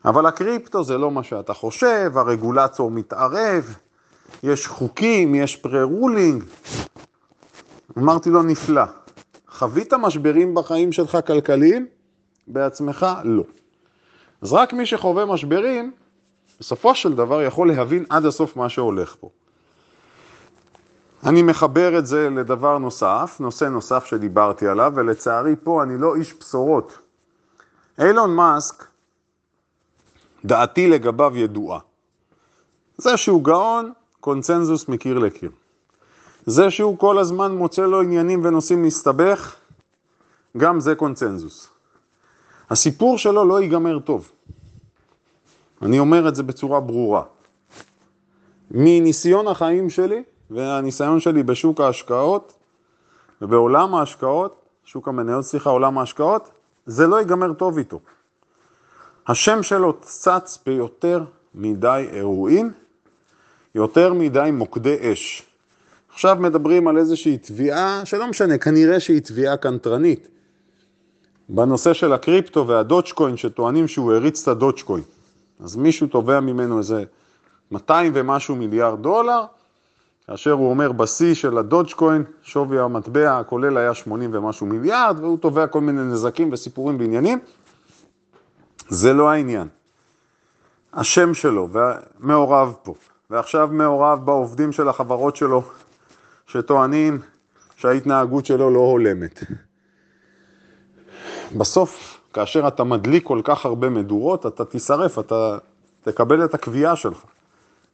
אבל 0.05 0.25
הקריפטו 0.25 0.83
זה 0.83 0.97
לא 0.97 1.11
מה 1.11 1.23
שאתה 1.23 1.53
חושב, 1.53 2.11
הרגולטור 2.15 2.91
מתערב, 2.91 3.75
יש 4.43 4.67
חוקים, 4.67 5.35
יש 5.35 5.55
פרה-רולינג. 5.55 6.43
אמרתי 7.97 8.29
לו, 8.29 8.43
נפלא. 8.43 8.83
חווית 9.47 9.93
משברים 9.93 10.55
בחיים 10.55 10.91
שלך 10.91 11.17
כלכליים? 11.27 11.87
בעצמך? 12.47 13.05
לא. 13.23 13.43
אז 14.41 14.53
רק 14.53 14.73
מי 14.73 14.85
שחווה 14.85 15.25
משברים, 15.25 15.91
בסופו 16.59 16.95
של 16.95 17.13
דבר 17.13 17.41
יכול 17.41 17.67
להבין 17.67 18.05
עד 18.09 18.25
הסוף 18.25 18.55
מה 18.55 18.69
שהולך 18.69 19.15
פה. 19.19 19.29
אני 21.25 21.41
מחבר 21.41 21.99
את 21.99 22.05
זה 22.07 22.29
לדבר 22.29 22.77
נוסף, 22.77 23.37
נושא 23.39 23.65
נוסף 23.65 24.05
שדיברתי 24.05 24.67
עליו, 24.67 24.93
ולצערי 24.95 25.55
פה 25.63 25.83
אני 25.83 25.97
לא 25.97 26.15
איש 26.15 26.33
בשורות. 26.33 26.97
אילון 27.99 28.35
מאסק, 28.35 28.85
דעתי 30.45 30.87
לגביו 30.87 31.37
ידועה. 31.37 31.79
זה 32.97 33.17
שהוא 33.17 33.43
גאון, 33.43 33.91
קונצנזוס 34.19 34.89
מקיר 34.89 35.19
לקיר. 35.19 35.51
זה 36.45 36.71
שהוא 36.71 36.97
כל 36.97 37.19
הזמן 37.19 37.51
מוצא 37.51 37.81
לו 37.81 38.01
עניינים 38.01 38.45
ונושאים 38.45 38.83
להסתבך, 38.83 39.55
גם 40.57 40.79
זה 40.79 40.95
קונצנזוס. 40.95 41.69
הסיפור 42.69 43.17
שלו 43.17 43.45
לא 43.45 43.61
ייגמר 43.61 43.99
טוב. 43.99 44.31
אני 45.81 45.99
אומר 45.99 46.27
את 46.27 46.35
זה 46.35 46.43
בצורה 46.43 46.79
ברורה. 46.79 47.23
מניסיון 48.71 49.47
החיים 49.47 49.89
שלי 49.89 50.23
והניסיון 50.51 51.19
שלי 51.19 51.43
בשוק 51.43 51.81
ההשקעות 51.81 52.53
ובעולם 53.41 53.95
ההשקעות, 53.95 54.61
שוק 54.85 55.07
המניות, 55.07 55.45
סליחה, 55.45 55.69
עולם 55.69 55.97
ההשקעות, 55.97 56.49
זה 56.85 57.07
לא 57.07 57.19
ייגמר 57.19 57.53
טוב 57.53 57.77
איתו. 57.77 57.99
השם 59.27 59.63
שלו 59.63 59.93
צץ 60.01 60.59
ביותר 60.65 61.23
מדי 61.55 62.07
אירועים, 62.11 62.71
יותר 63.75 64.13
מדי 64.13 64.49
מוקדי 64.53 65.13
אש. 65.13 65.43
עכשיו 66.13 66.37
מדברים 66.39 66.87
על 66.87 66.97
איזושהי 66.97 67.37
תביעה, 67.37 68.01
שלא 68.05 68.27
משנה, 68.27 68.57
כנראה 68.57 68.99
שהיא 68.99 69.21
תביעה 69.21 69.57
קנטרנית, 69.57 70.27
בנושא 71.49 71.93
של 71.93 72.13
הקריפטו 72.13 72.67
והדודג'קוין, 72.67 73.37
שטוענים 73.37 73.87
שהוא 73.87 74.13
הריץ 74.13 74.41
את 74.41 74.47
הדודג'קוין. 74.47 75.03
אז 75.59 75.75
מישהו 75.75 76.07
תובע 76.07 76.39
ממנו 76.39 76.77
איזה 76.77 77.03
200 77.71 78.11
ומשהו 78.15 78.55
מיליארד 78.55 79.01
דולר, 79.01 79.41
כאשר 80.27 80.51
הוא 80.51 80.69
אומר 80.69 80.91
בשיא 80.91 81.33
של 81.33 81.57
הדודג'קוין, 81.57 82.23
שווי 82.43 82.79
המטבע 82.79 83.39
הכולל 83.39 83.77
היה 83.77 83.93
80 83.93 84.29
ומשהו 84.33 84.65
מיליארד, 84.65 85.19
והוא 85.19 85.37
תובע 85.37 85.67
כל 85.67 85.81
מיני 85.81 86.01
נזקים 86.01 86.49
וסיפורים 86.53 86.99
ועניינים. 86.99 87.39
זה 88.89 89.13
לא 89.13 89.29
העניין. 89.29 89.67
השם 90.93 91.33
שלו 91.33 91.67
מעורב 92.19 92.73
פה, 92.83 92.93
ועכשיו 93.29 93.69
מעורב 93.71 94.25
בעובדים 94.25 94.71
של 94.71 94.89
החברות 94.89 95.35
שלו, 95.35 95.63
שטוענים 96.47 97.19
שההתנהגות 97.75 98.45
שלו 98.45 98.69
לא 98.69 98.79
הולמת. 98.79 99.43
בסוף, 101.57 102.19
כאשר 102.33 102.67
אתה 102.67 102.83
מדליק 102.83 103.25
כל 103.25 103.41
כך 103.43 103.65
הרבה 103.65 103.89
מדורות, 103.89 104.45
אתה 104.45 104.65
תישרף, 104.65 105.19
אתה 105.19 105.57
תקבל 106.03 106.45
את 106.45 106.53
הקביעה 106.53 106.95
שלך. 106.95 107.25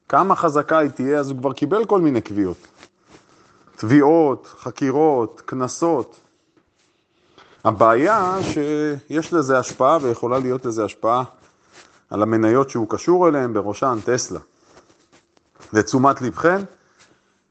כמה 0.09 0.35
חזקה 0.35 0.77
היא 0.77 0.89
תהיה, 0.89 1.19
אז 1.19 1.29
הוא 1.29 1.37
כבר 1.37 1.53
קיבל 1.53 1.85
כל 1.85 2.01
מיני 2.01 2.21
קביעות. 2.21 2.67
תביעות, 3.75 4.47
חקירות, 4.47 5.41
קנסות. 5.45 6.19
הבעיה 7.63 8.37
שיש 8.41 9.33
לזה 9.33 9.59
השפעה 9.59 9.97
ויכולה 10.01 10.39
להיות 10.39 10.65
לזה 10.65 10.85
השפעה 10.85 11.23
על 12.09 12.23
המניות 12.23 12.69
שהוא 12.69 12.89
קשור 12.89 13.27
אליהן, 13.27 13.53
בראשן 13.53 13.97
טסלה. 14.05 14.39
לתשומת 15.73 16.21
לבכם, 16.21 16.57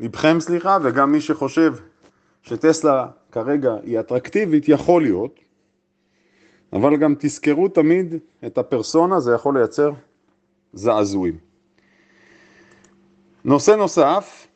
לבכם 0.00 0.40
סליחה, 0.40 0.78
וגם 0.82 1.12
מי 1.12 1.21
שחושב 1.21 1.75
שטסלה 2.42 3.06
כרגע 3.32 3.75
היא 3.82 4.00
אטרקטיבית, 4.00 4.68
יכול 4.68 5.02
להיות, 5.02 5.40
אבל 6.73 6.97
גם 6.97 7.14
תזכרו 7.18 7.68
תמיד 7.68 8.14
את 8.47 8.59
הפרסונה, 8.59 9.21
זה 9.21 9.32
יכול 9.32 9.59
לייצר 9.59 9.90
זעזועים. 10.73 11.51
נושא 13.45 13.71
נוסף, 13.71 14.47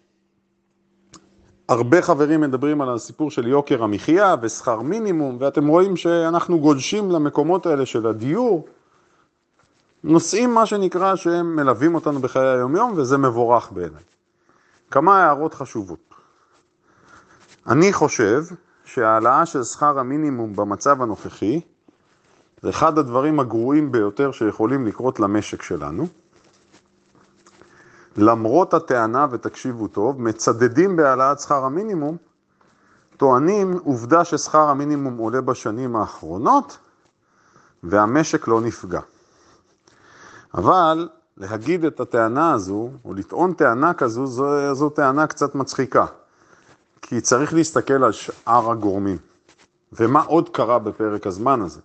הרבה 1.69 2.03
חברים 2.03 2.41
מדברים 2.41 2.81
על 2.81 2.95
הסיפור 2.95 3.31
של 3.31 3.47
יוקר 3.47 3.83
המחיה 3.83 4.35
ושכר 4.43 4.83
מינימום, 4.83 5.37
ואתם 5.41 5.67
רואים 5.67 5.97
שאנחנו 5.97 6.61
גולשים 6.61 7.11
למקומות 7.11 7.67
האלה 7.67 7.87
של 7.87 8.07
הדיור, 8.07 8.67
נושאים 10.05 10.55
מה 10.55 10.67
שנקרא 10.67 11.17
שהם 11.17 11.57
מלווים 11.57 11.95
אותנו 11.95 12.21
בחיי 12.21 12.49
היום-יום, 12.49 12.93
וזה 12.97 13.19
מבורך 13.19 13.73
בעיניי. 13.73 14.03
כמה 14.91 15.23
הערות 15.23 15.55
חשובות. 15.55 16.15
אני 17.67 17.93
חושב 17.93 18.43
שהעלאה 18.85 19.47
של 19.47 19.65
שכר 19.65 19.99
המינימום 19.99 20.57
במצב 20.57 21.03
הנוכחי 21.03 21.61
זה 22.63 22.71
אחד 22.71 22.99
הדברים 22.99 23.41
הגרועים 23.41 23.93
ביותר 23.93 24.33
שיכולים 24.33 24.87
לקרות 24.87 25.21
למשק 25.21 25.63
שלנו. 25.63 26.07
למרות 28.19 28.75
הטענה, 28.75 29.27
ותקשיבו 29.31 29.89
טוב, 29.89 30.23
מצדדים 30.23 30.97
בהעלאת 30.97 31.41
שכר 31.41 31.65
המינימום, 31.65 32.17
טוענים 33.17 33.79
עובדה 33.85 34.25
ששכר 34.25 34.69
המינימום 34.69 35.17
עולה 35.17 35.41
בשנים 35.41 35.97
האחרונות 35.97 36.79
והמשק 37.83 38.49
לא 38.49 38.61
נפגע. 38.61 39.01
אבל 40.55 41.09
להגיד 41.37 41.85
את 41.85 42.01
הטענה 42.01 42.53
הזו, 42.53 42.91
או 43.05 43.15
לטעון 43.15 43.53
טענה 43.53 43.95
כזו, 43.95 44.27
זו, 44.27 44.75
זו 44.75 44.91
טענה 44.91 45.27
קצת 45.27 45.55
מצחיקה. 45.55 46.07
כי 47.03 47.21
צריך 47.21 47.55
להסתכל 47.55 48.05
על 48.05 48.13
שאר 48.13 48.71
הגורמים. 48.71 49.19
ומה 49.93 50.23
עוד 50.23 50.49
קרה 50.49 50.79
בפרק 50.79 51.27
הזמן 51.27 51.63
הזה? 51.63 51.81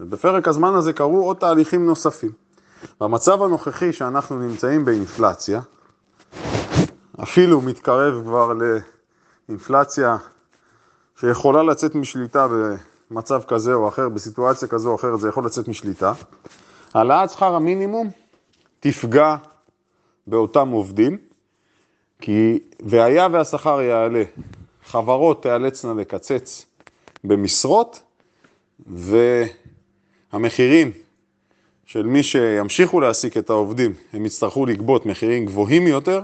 ובפרק 0.00 0.48
הזמן 0.48 0.74
הזה 0.74 0.92
קרו 0.92 1.24
עוד 1.24 1.36
תהליכים 1.36 1.86
נוספים. 1.86 2.30
במצב 3.00 3.42
הנוכחי 3.42 3.92
שאנחנו 3.92 4.38
נמצאים 4.38 4.84
באינפלציה, 4.84 5.60
אפילו 7.22 7.60
מתקרב 7.60 8.22
כבר 8.24 8.52
לאינפלציה 9.48 10.16
שיכולה 11.20 11.62
לצאת 11.62 11.94
משליטה 11.94 12.46
במצב 13.10 13.42
כזה 13.48 13.74
או 13.74 13.88
אחר, 13.88 14.08
בסיטואציה 14.08 14.68
כזו 14.68 14.90
או 14.90 14.94
אחרת, 14.94 15.20
זה 15.20 15.28
יכול 15.28 15.46
לצאת 15.46 15.68
משליטה. 15.68 16.12
העלאת 16.94 17.30
שכר 17.30 17.54
המינימום 17.54 18.10
תפגע 18.80 19.36
באותם 20.26 20.68
עובדים, 20.68 21.18
כי 22.20 22.58
והיה 22.80 23.28
והשכר 23.32 23.80
יעלה, 23.80 24.22
חברות 24.86 25.42
תיאלצנה 25.42 25.94
לקצץ 25.94 26.66
במשרות, 27.24 28.02
והמחירים 30.32 30.92
של 31.88 32.06
מי 32.06 32.22
שימשיכו 32.22 33.00
להעסיק 33.00 33.36
את 33.36 33.50
העובדים, 33.50 33.94
הם 34.12 34.26
יצטרכו 34.26 34.66
לגבות 34.66 35.06
מחירים 35.06 35.46
גבוהים 35.46 35.86
יותר, 35.86 36.22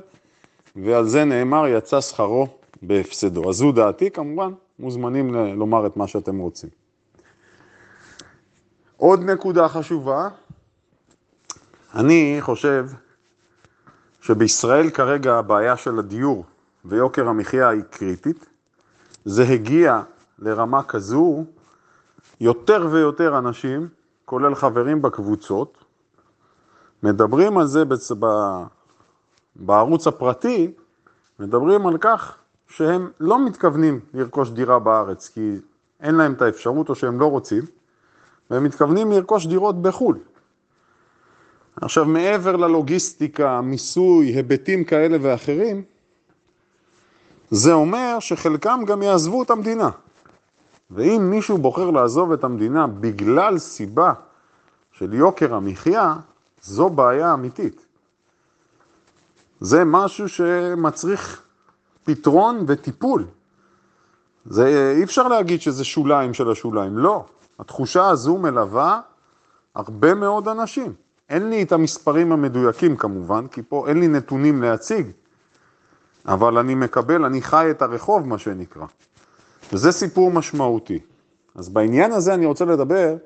ועל 0.77 1.09
זה 1.09 1.25
נאמר 1.25 1.67
יצא 1.67 2.01
שכרו 2.01 2.49
בהפסדו. 2.83 3.51
אז 3.51 3.57
זו 3.57 3.73
דעתי, 3.73 4.11
כמובן, 4.11 4.53
מוזמנים 4.79 5.35
לומר 5.35 5.87
את 5.87 5.97
מה 5.97 6.07
שאתם 6.07 6.39
רוצים. 6.39 6.69
עוד 8.97 9.21
נקודה 9.23 9.69
חשובה, 9.69 10.29
אני 11.95 12.37
חושב 12.41 12.87
שבישראל 14.21 14.91
כרגע 14.91 15.35
הבעיה 15.35 15.77
של 15.77 15.99
הדיור 15.99 16.45
ויוקר 16.85 17.29
המחיה 17.29 17.69
היא 17.69 17.83
קריטית. 17.91 18.47
זה 19.25 19.43
הגיע 19.43 20.03
לרמה 20.39 20.83
כזו, 20.83 21.45
יותר 22.41 22.89
ויותר 22.91 23.39
אנשים, 23.39 23.89
כולל 24.25 24.55
חברים 24.55 25.03
בקבוצות, 25.03 25.85
מדברים 27.03 27.59
על 27.59 27.67
זה 27.67 27.85
בצ... 27.85 28.13
בערוץ 29.57 30.07
הפרטי, 30.07 30.73
מדברים 31.39 31.87
על 31.87 31.99
כך 31.99 32.35
שהם 32.69 33.11
לא 33.21 33.45
מתכוונים 33.47 34.01
לרכוש 34.15 34.51
דירה 34.51 34.79
בארץ 34.79 35.29
כי 35.29 35.57
אין 36.01 36.15
להם 36.15 36.33
את 36.33 36.43
האפשרות 36.43 36.89
או 36.89 36.95
שהם 36.95 37.21
לא 37.21 37.27
רוצים, 37.27 37.65
והם 38.51 38.65
מתכוונים 38.65 39.13
לרכוש 39.13 39.47
דירות 39.47 39.83
בחו"ל. 39.83 40.19
עכשיו, 41.77 42.05
מעבר 42.05 42.57
ללוגיסטיקה, 42.57 43.61
מיסוי, 43.61 44.27
היבטים 44.27 44.85
כאלה 44.85 45.19
ואחרים, 45.21 45.83
זה 47.51 47.73
אומר 47.73 48.17
שחלקם 48.21 48.81
גם 48.87 49.03
יעזבו 49.03 49.43
את 49.43 49.51
המדינה. 49.51 49.91
ואם 50.95 51.31
מישהו 51.31 51.59
בוחר 51.59 51.91
לעזוב 51.91 52.33
את 52.33 52.45
המדינה 52.45 52.87
בגלל 52.87 53.59
סיבה 53.59 54.13
של 54.93 55.15
יוקר 55.15 55.55
המחיה, 55.55 56.15
זו 56.63 56.91
בעיה 56.91 57.35
אמיתית. 57.35 57.87
זה 59.61 59.85
משהו 59.85 60.29
שמצריך 60.29 61.43
פתרון 62.05 62.65
וטיפול. 62.67 63.25
זה, 64.47 64.93
אי 64.97 65.05
אפשר 65.05 65.29
להגיד 65.29 65.61
שזה 65.61 65.85
שוליים 65.85 66.35
של 66.35 66.51
השוליים, 66.51 66.99
לא. 66.99 67.25
התחושה 67.59 68.09
הזו 68.09 68.39
מלווה 68.39 69.01
הרבה 69.75 70.15
מאוד 70.15 70.49
אנשים. 70.49 70.93
אין 71.29 71.51
לי 71.51 71.63
את 71.63 71.73
המספרים 71.73 72.33
המדויקים 72.33 72.97
כמובן, 72.97 73.47
כי 73.47 73.63
פה 73.63 73.89
אין 73.89 74.01
לי 74.01 74.09
נתונים 74.09 74.63
להציג, 74.63 75.11
אבל 76.27 76.59
אני 76.59 76.75
מקבל, 76.75 77.25
אני 77.25 77.43
חי 77.43 77.67
את 77.71 77.83
הרחוב, 77.83 78.27
מה 78.27 78.39
שנקרא. 78.39 78.87
וזה 79.73 79.93
סיפור 79.93 80.31
משמעותי. 80.31 80.99
אז 81.55 81.69
בעניין 81.69 82.13
הזה 82.13 82.35
אני 82.35 82.47
רוצה 82.47 82.65
לדבר 82.65 83.17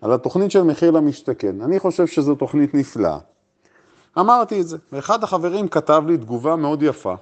על 0.00 0.12
התוכנית 0.12 0.50
של 0.50 0.62
מחיר 0.62 0.90
למשתכן. 0.90 1.60
אני 1.60 1.78
חושב 1.78 2.06
שזו 2.06 2.34
תוכנית 2.34 2.74
נפלאה. 2.74 3.18
אמרתי 4.18 4.60
את 4.60 4.68
זה, 4.68 4.76
ואחד 4.92 5.24
החברים 5.24 5.68
כתב 5.68 6.02
לי 6.06 6.18
תגובה 6.18 6.56
מאוד 6.56 6.82
יפה, 6.82 7.14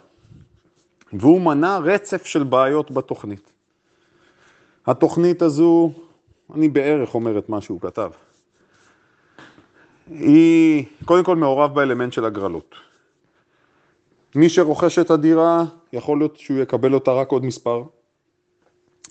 והוא 1.13 1.41
מנה 1.41 1.79
רצף 1.79 2.27
של 2.27 2.43
בעיות 2.43 2.91
בתוכנית. 2.91 3.53
התוכנית 4.87 5.43
הזו, 5.43 5.93
אני 6.55 6.69
בערך 6.69 7.15
אומר 7.15 7.39
את 7.39 7.49
מה 7.49 7.61
שהוא 7.61 7.81
כתב. 7.81 8.11
היא 10.11 10.85
קודם 11.05 11.25
כל 11.25 11.37
מעורב 11.37 11.75
באלמנט 11.75 12.13
של 12.13 12.25
הגרלות. 12.25 12.75
מי 14.35 14.49
שרוכש 14.49 14.99
את 14.99 15.11
הדירה, 15.11 15.65
יכול 15.93 16.19
להיות 16.19 16.37
שהוא 16.37 16.59
יקבל 16.59 16.95
אותה 16.95 17.13
רק 17.13 17.29
עוד 17.29 17.45
מספר 17.45 17.83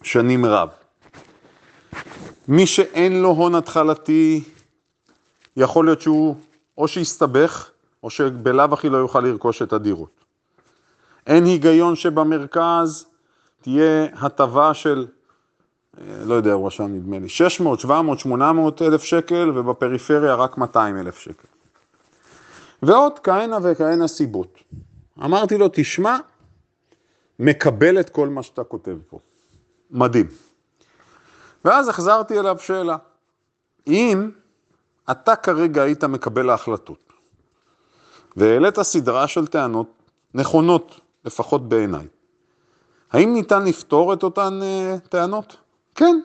שנים 0.03 0.45
רב. 0.45 0.69
מי 2.47 2.67
שאין 2.67 3.21
לו 3.21 3.29
הון 3.29 3.55
התחלתי, 3.55 4.43
יכול 5.57 5.85
להיות 5.85 6.01
שהוא 6.01 6.35
או 6.77 6.87
שיסתבך, 6.87 7.69
או 8.03 8.09
שבלאו 8.09 8.73
הכי 8.73 8.89
לא 8.89 8.97
יוכל 8.97 9.19
לרכוש 9.19 9.61
את 9.61 9.73
הדירות. 9.73 10.23
אין 11.27 11.45
היגיון 11.45 11.95
שבמרכז 11.95 13.05
תהיה 13.61 14.07
הטבה 14.13 14.73
של, 14.73 15.07
לא 16.25 16.33
יודע, 16.33 16.53
הוא 16.53 16.67
רשם 16.67 16.83
נדמה 16.83 17.19
לי, 17.19 17.29
600, 17.29 17.79
700, 17.79 18.19
800 18.19 18.81
אלף 18.81 19.03
שקל, 19.03 19.51
ובפריפריה 19.55 20.35
רק 20.35 20.57
200 20.57 20.97
אלף 20.97 21.19
שקל. 21.19 21.47
ועוד 22.81 23.19
כהנה 23.19 23.57
וכהנה 23.63 24.07
סיבות. 24.07 24.59
אמרתי 25.23 25.57
לו, 25.57 25.67
תשמע, 25.73 26.17
מקבל 27.39 27.99
את 27.99 28.09
כל 28.09 28.29
מה 28.29 28.43
שאתה 28.43 28.63
כותב 28.63 28.97
פה. 29.09 29.19
מדהים. 29.91 30.27
ואז 31.65 31.87
החזרתי 31.87 32.39
אליו 32.39 32.59
שאלה, 32.59 32.97
אם 33.87 34.29
אתה 35.11 35.35
כרגע 35.35 35.83
היית 35.83 36.03
מקבל 36.03 36.49
ההחלטות, 36.49 37.13
והעלית 38.35 38.81
סדרה 38.81 39.27
של 39.27 39.47
טענות 39.47 39.87
נכונות, 40.33 40.99
לפחות 41.25 41.69
בעיניי, 41.69 42.07
האם 43.11 43.33
ניתן 43.33 43.65
לפתור 43.65 44.13
את 44.13 44.23
אותן 44.23 44.59
uh, 44.61 45.07
טענות? 45.07 45.57
כן. 45.95 46.19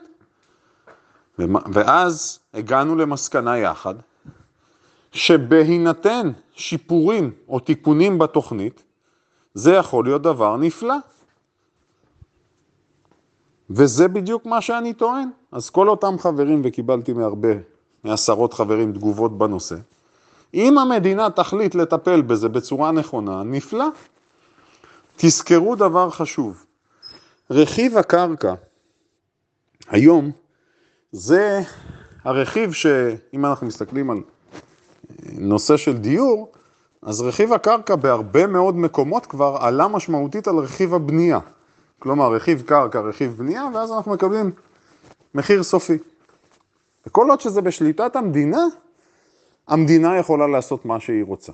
ואז 1.73 2.39
הגענו 2.53 2.95
למסקנה 2.95 3.57
יחד, 3.57 3.95
שבהינתן 5.11 6.31
שיפורים 6.53 7.31
או 7.47 7.59
תיקונים 7.59 8.17
בתוכנית, 8.17 8.83
זה 9.53 9.73
יכול 9.73 10.05
להיות 10.05 10.21
דבר 10.21 10.57
נפלא. 10.57 10.95
וזה 13.69 14.07
בדיוק 14.07 14.45
מה 14.45 14.61
שאני 14.61 14.93
טוען. 14.93 15.29
אז 15.51 15.69
כל 15.69 15.89
אותם 15.89 16.15
חברים, 16.19 16.61
וקיבלתי 16.63 17.13
מהרבה, 17.13 17.53
מעשרות 18.03 18.53
חברים 18.53 18.93
תגובות 18.93 19.37
בנושא, 19.37 19.75
אם 20.53 20.77
המדינה 20.77 21.29
תחליט 21.29 21.75
לטפל 21.75 22.21
בזה 22.21 22.49
בצורה 22.49 22.91
נכונה, 22.91 23.43
נפלא. 23.43 23.85
תזכרו 25.15 25.75
דבר 25.75 26.09
חשוב, 26.09 26.65
רכיב 27.51 27.97
הקרקע 27.97 28.53
היום 29.89 30.31
זה 31.11 31.61
הרכיב 32.23 32.73
שאם 32.73 33.45
אנחנו 33.45 33.67
מסתכלים 33.67 34.09
על 34.09 34.17
נושא 35.31 35.77
של 35.77 35.97
דיור, 35.97 36.51
אז 37.01 37.21
רכיב 37.21 37.53
הקרקע 37.53 37.95
בהרבה 37.95 38.47
מאוד 38.47 38.75
מקומות 38.75 39.25
כבר 39.25 39.57
עלה 39.59 39.87
משמעותית 39.87 40.47
על 40.47 40.57
רכיב 40.57 40.93
הבנייה. 40.93 41.39
כלומר, 42.03 42.33
רכיב 42.33 42.61
קרקע, 42.65 42.99
רכיב 42.99 43.35
בנייה, 43.37 43.67
ואז 43.73 43.91
אנחנו 43.91 44.11
מקבלים 44.11 44.51
מחיר 45.35 45.63
סופי. 45.63 45.97
וכל 47.07 47.29
עוד 47.29 47.41
שזה 47.41 47.61
בשליטת 47.61 48.15
המדינה, 48.15 48.65
המדינה 49.67 50.17
יכולה 50.17 50.47
לעשות 50.47 50.85
מה 50.85 50.99
שהיא 50.99 51.23
רוצה. 51.23 51.51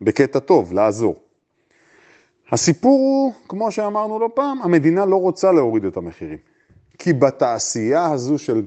בקטע 0.00 0.38
טוב, 0.38 0.72
לעזור. 0.72 1.16
הסיפור 2.52 2.98
הוא, 2.98 3.32
כמו 3.48 3.72
שאמרנו 3.72 4.18
לא 4.18 4.30
פעם, 4.34 4.62
המדינה 4.62 5.06
לא 5.06 5.16
רוצה 5.16 5.52
להוריד 5.52 5.84
את 5.84 5.96
המחירים. 5.96 6.38
כי 6.98 7.12
בתעשייה 7.12 8.12
הזו 8.12 8.38
של 8.38 8.62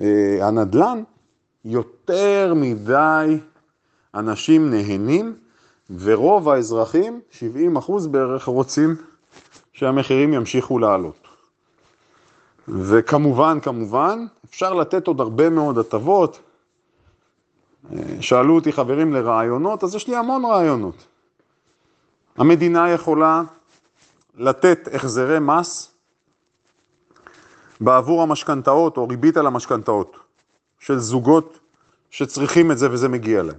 אה, 0.00 0.38
הנדל"ן, 0.40 1.02
יותר 1.64 2.54
מדי 2.56 3.38
אנשים 4.14 4.70
נהנים, 4.70 5.34
ורוב 5.98 6.48
האזרחים, 6.48 7.20
70 7.30 7.76
אחוז 7.76 8.06
בערך, 8.06 8.44
רוצים 8.44 8.96
שהמחירים 9.80 10.32
ימשיכו 10.32 10.78
לעלות. 10.78 11.28
וכמובן, 12.68 13.58
כמובן, 13.62 14.26
אפשר 14.44 14.74
לתת 14.74 15.06
עוד 15.06 15.20
הרבה 15.20 15.50
מאוד 15.50 15.78
הטבות. 15.78 16.40
שאלו 18.20 18.54
אותי 18.54 18.72
חברים 18.72 19.12
לרעיונות, 19.12 19.84
אז 19.84 19.94
יש 19.94 20.08
לי 20.08 20.16
המון 20.16 20.44
רעיונות. 20.44 21.06
המדינה 22.36 22.90
יכולה 22.90 23.42
לתת 24.34 24.88
החזרי 24.92 25.38
מס 25.38 25.92
בעבור 27.80 28.22
המשכנתאות 28.22 28.96
או 28.96 29.08
ריבית 29.08 29.36
על 29.36 29.46
המשכנתאות 29.46 30.16
של 30.78 30.98
זוגות 30.98 31.58
שצריכים 32.10 32.72
את 32.72 32.78
זה 32.78 32.92
וזה 32.92 33.08
מגיע 33.08 33.42
להם. 33.42 33.58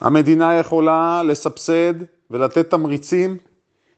המדינה 0.00 0.54
יכולה 0.54 1.22
לסבסד 1.22 1.94
ולתת 2.30 2.70
תמריצים 2.70 3.38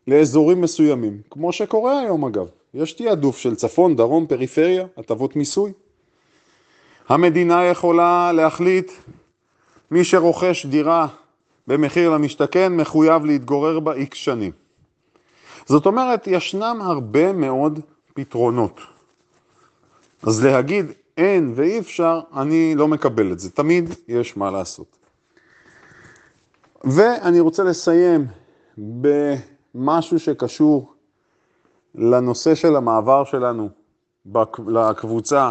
לאזורים 0.06 0.60
מסוימים, 0.60 1.20
כמו 1.30 1.52
שקורה 1.52 2.00
היום 2.00 2.24
אגב. 2.24 2.46
יש 2.74 2.92
תעדוף 2.92 3.38
של 3.38 3.54
צפון, 3.54 3.96
דרום, 3.96 4.26
פריפריה, 4.26 4.86
הטבות 4.96 5.36
מיסוי. 5.36 5.72
המדינה 7.08 7.64
יכולה 7.64 8.32
להחליט, 8.32 8.92
מי 9.90 10.04
שרוכש 10.04 10.66
דירה 10.66 11.06
במחיר 11.66 12.10
למשתכן 12.10 12.76
מחויב 12.76 13.24
להתגורר 13.24 13.80
בה 13.80 13.94
איקס 13.94 14.18
שנים. 14.18 14.52
זאת 15.66 15.86
אומרת, 15.86 16.26
ישנם 16.26 16.78
הרבה 16.82 17.32
מאוד 17.32 17.80
פתרונות. 18.14 18.80
אז 20.22 20.44
להגיד 20.44 20.86
אין 21.16 21.52
ואי 21.56 21.78
אפשר, 21.78 22.20
אני 22.36 22.74
לא 22.74 22.88
מקבל 22.88 23.32
את 23.32 23.38
זה. 23.38 23.50
תמיד 23.50 23.94
יש 24.08 24.36
מה 24.36 24.50
לעשות. 24.50 24.96
ואני 26.84 27.40
רוצה 27.40 27.64
לסיים 27.64 28.26
במשהו 29.76 30.18
שקשור 30.18 30.92
לנושא 31.94 32.54
של 32.54 32.76
המעבר 32.76 33.24
שלנו 33.24 33.68
לקבוצה 34.66 35.50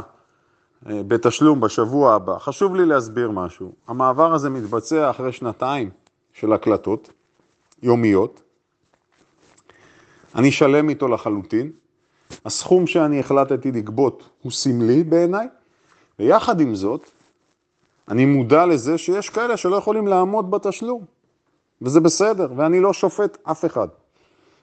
אה, 0.89 1.01
בתשלום 1.07 1.61
בשבוע 1.61 2.13
הבא. 2.13 2.39
חשוב 2.39 2.75
לי 2.75 2.85
להסביר 2.85 3.31
משהו. 3.31 3.71
המעבר 3.88 4.33
הזה 4.33 4.49
מתבצע 4.49 5.09
אחרי 5.09 5.31
שנתיים 5.31 5.89
של 6.33 6.53
הקלטות 6.53 7.09
יומיות. 7.83 8.41
אני 10.35 10.51
שלם 10.51 10.89
איתו 10.89 11.07
לחלוטין. 11.07 11.71
הסכום 12.45 12.88
שאני 12.88 13.19
החלטתי 13.19 13.71
לגבות 13.71 14.29
הוא 14.41 14.51
סמלי 14.51 15.03
בעיניי, 15.03 15.47
ויחד 16.19 16.61
עם 16.61 16.75
זאת, 16.75 17.09
אני 18.07 18.25
מודע 18.25 18.65
לזה 18.65 18.97
שיש 18.97 19.29
כאלה 19.29 19.57
שלא 19.57 19.75
יכולים 19.75 20.07
לעמוד 20.07 20.51
בתשלום, 20.51 21.05
וזה 21.81 21.99
בסדר, 21.99 22.47
ואני 22.55 22.79
לא 22.79 22.93
שופט 22.93 23.38
אף 23.43 23.65
אחד. 23.65 23.88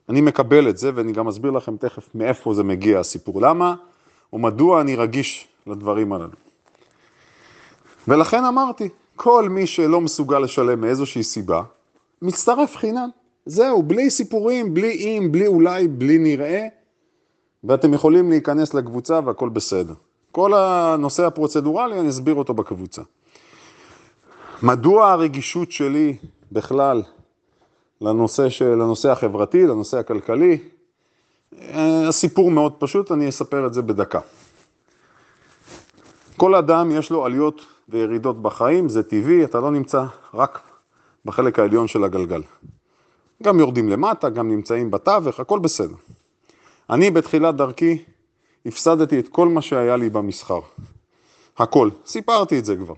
אני 0.08 0.20
מקבל 0.20 0.68
את 0.68 0.78
זה, 0.78 0.90
ואני 0.94 1.12
גם 1.12 1.28
אסביר 1.28 1.50
לכם 1.50 1.76
תכף 1.76 2.14
מאיפה 2.14 2.54
זה 2.54 2.62
מגיע 2.62 2.98
הסיפור. 2.98 3.40
למה 3.40 3.74
או 4.32 4.38
מדוע 4.38 4.80
אני 4.80 4.96
רגיש 4.96 5.48
לדברים 5.66 6.12
הללו. 6.12 6.36
ולכן 8.08 8.44
אמרתי, 8.44 8.88
כל 9.16 9.48
מי 9.48 9.66
שלא 9.66 10.00
מסוגל 10.00 10.38
לשלם 10.38 10.80
מאיזושהי 10.80 11.22
סיבה, 11.22 11.62
מצטרף 12.22 12.76
חינם. 12.76 13.08
זהו, 13.46 13.82
בלי 13.82 14.10
סיפורים, 14.10 14.74
בלי 14.74 14.92
אם, 14.92 15.28
בלי 15.32 15.46
אולי, 15.46 15.88
בלי 15.88 16.18
נראה, 16.18 16.66
ואתם 17.64 17.94
יכולים 17.94 18.30
להיכנס 18.30 18.74
לקבוצה 18.74 19.20
והכל 19.24 19.48
בסדר. 19.48 19.94
כל 20.32 20.54
הנושא 20.54 21.26
הפרוצדורלי, 21.26 22.00
אני 22.00 22.08
אסביר 22.08 22.34
אותו 22.34 22.54
בקבוצה. 22.54 23.02
מדוע 24.62 25.12
הרגישות 25.12 25.72
שלי 25.72 26.16
בכלל 26.52 27.02
לנושא, 28.02 28.48
של, 28.48 28.74
לנושא 28.74 29.10
החברתי, 29.10 29.66
לנושא 29.66 29.98
הכלכלי? 29.98 30.58
אה, 31.60 32.08
הסיפור 32.08 32.50
מאוד 32.50 32.72
פשוט, 32.78 33.12
אני 33.12 33.28
אספר 33.28 33.66
את 33.66 33.74
זה 33.74 33.82
בדקה. 33.82 34.20
כל 36.36 36.54
אדם 36.54 36.90
יש 36.90 37.10
לו 37.10 37.24
עליות 37.24 37.60
וירידות 37.88 38.42
בחיים, 38.42 38.88
זה 38.88 39.02
טבעי, 39.02 39.44
אתה 39.44 39.60
לא 39.60 39.70
נמצא 39.70 40.04
רק 40.34 40.60
בחלק 41.24 41.58
העליון 41.58 41.88
של 41.88 42.04
הגלגל. 42.04 42.42
גם 43.42 43.58
יורדים 43.58 43.88
למטה, 43.88 44.28
גם 44.28 44.48
נמצאים 44.48 44.90
בתווך, 44.90 45.40
הכל 45.40 45.58
בסדר. 45.58 45.94
אני 46.90 47.10
בתחילת 47.10 47.56
דרכי 47.56 48.04
הפסדתי 48.66 49.18
את 49.18 49.28
כל 49.28 49.48
מה 49.48 49.62
שהיה 49.62 49.96
לי 49.96 50.10
במסחר. 50.10 50.60
הכל. 51.58 51.90
סיפרתי 52.06 52.58
את 52.58 52.64
זה 52.64 52.76
כבר. 52.76 52.94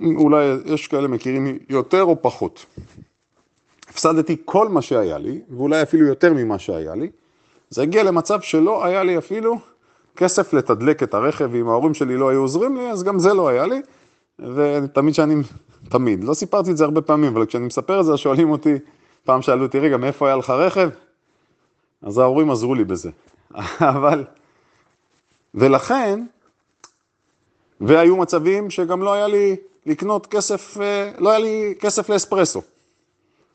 אולי 0.00 0.44
יש 0.64 0.88
כאלה 0.88 1.08
מכירים 1.08 1.58
יותר 1.68 2.02
או 2.02 2.22
פחות. 2.22 2.66
הפסדתי 3.96 4.36
כל 4.44 4.68
מה 4.68 4.82
שהיה 4.82 5.18
לי, 5.18 5.40
ואולי 5.50 5.82
אפילו 5.82 6.06
יותר 6.06 6.32
ממה 6.32 6.58
שהיה 6.58 6.94
לי. 6.94 7.10
זה 7.70 7.82
הגיע 7.82 8.02
למצב 8.02 8.40
שלא 8.40 8.84
היה 8.84 9.02
לי 9.02 9.18
אפילו 9.18 9.58
כסף 10.16 10.52
לתדלק 10.52 11.02
את 11.02 11.14
הרכב, 11.14 11.48
ואם 11.52 11.68
ההורים 11.68 11.94
שלי 11.94 12.16
לא 12.16 12.28
היו 12.28 12.40
עוזרים 12.40 12.76
לי, 12.76 12.90
אז 12.90 13.02
גם 13.02 13.18
זה 13.18 13.34
לא 13.34 13.48
היה 13.48 13.66
לי. 13.66 13.80
ותמיד 14.38 15.12
כשאני 15.12 15.34
תמיד. 15.88 16.24
לא 16.24 16.34
סיפרתי 16.34 16.70
את 16.70 16.76
זה 16.76 16.84
הרבה 16.84 17.00
פעמים, 17.00 17.36
אבל 17.36 17.46
כשאני 17.46 17.66
מספר 17.66 18.00
את 18.00 18.04
זה, 18.04 18.16
שואלים 18.16 18.50
אותי, 18.50 18.74
פעם 19.24 19.42
שאלו 19.42 19.62
אותי, 19.62 19.78
רגע, 19.78 19.96
מאיפה 19.96 20.26
היה 20.26 20.36
לך 20.36 20.50
רכב? 20.50 20.88
אז 22.02 22.18
ההורים 22.18 22.50
עזרו 22.50 22.74
לי 22.74 22.84
בזה. 22.84 23.10
אבל, 23.94 24.24
ולכן, 25.54 26.24
והיו 27.80 28.16
מצבים 28.16 28.70
שגם 28.70 29.02
לא 29.02 29.12
היה 29.12 29.26
לי 29.26 29.56
לקנות 29.86 30.26
כסף, 30.26 30.76
אה, 30.80 31.10
לא 31.18 31.30
היה 31.30 31.38
לי 31.38 31.74
כסף 31.80 32.08
לאספרסו. 32.08 32.62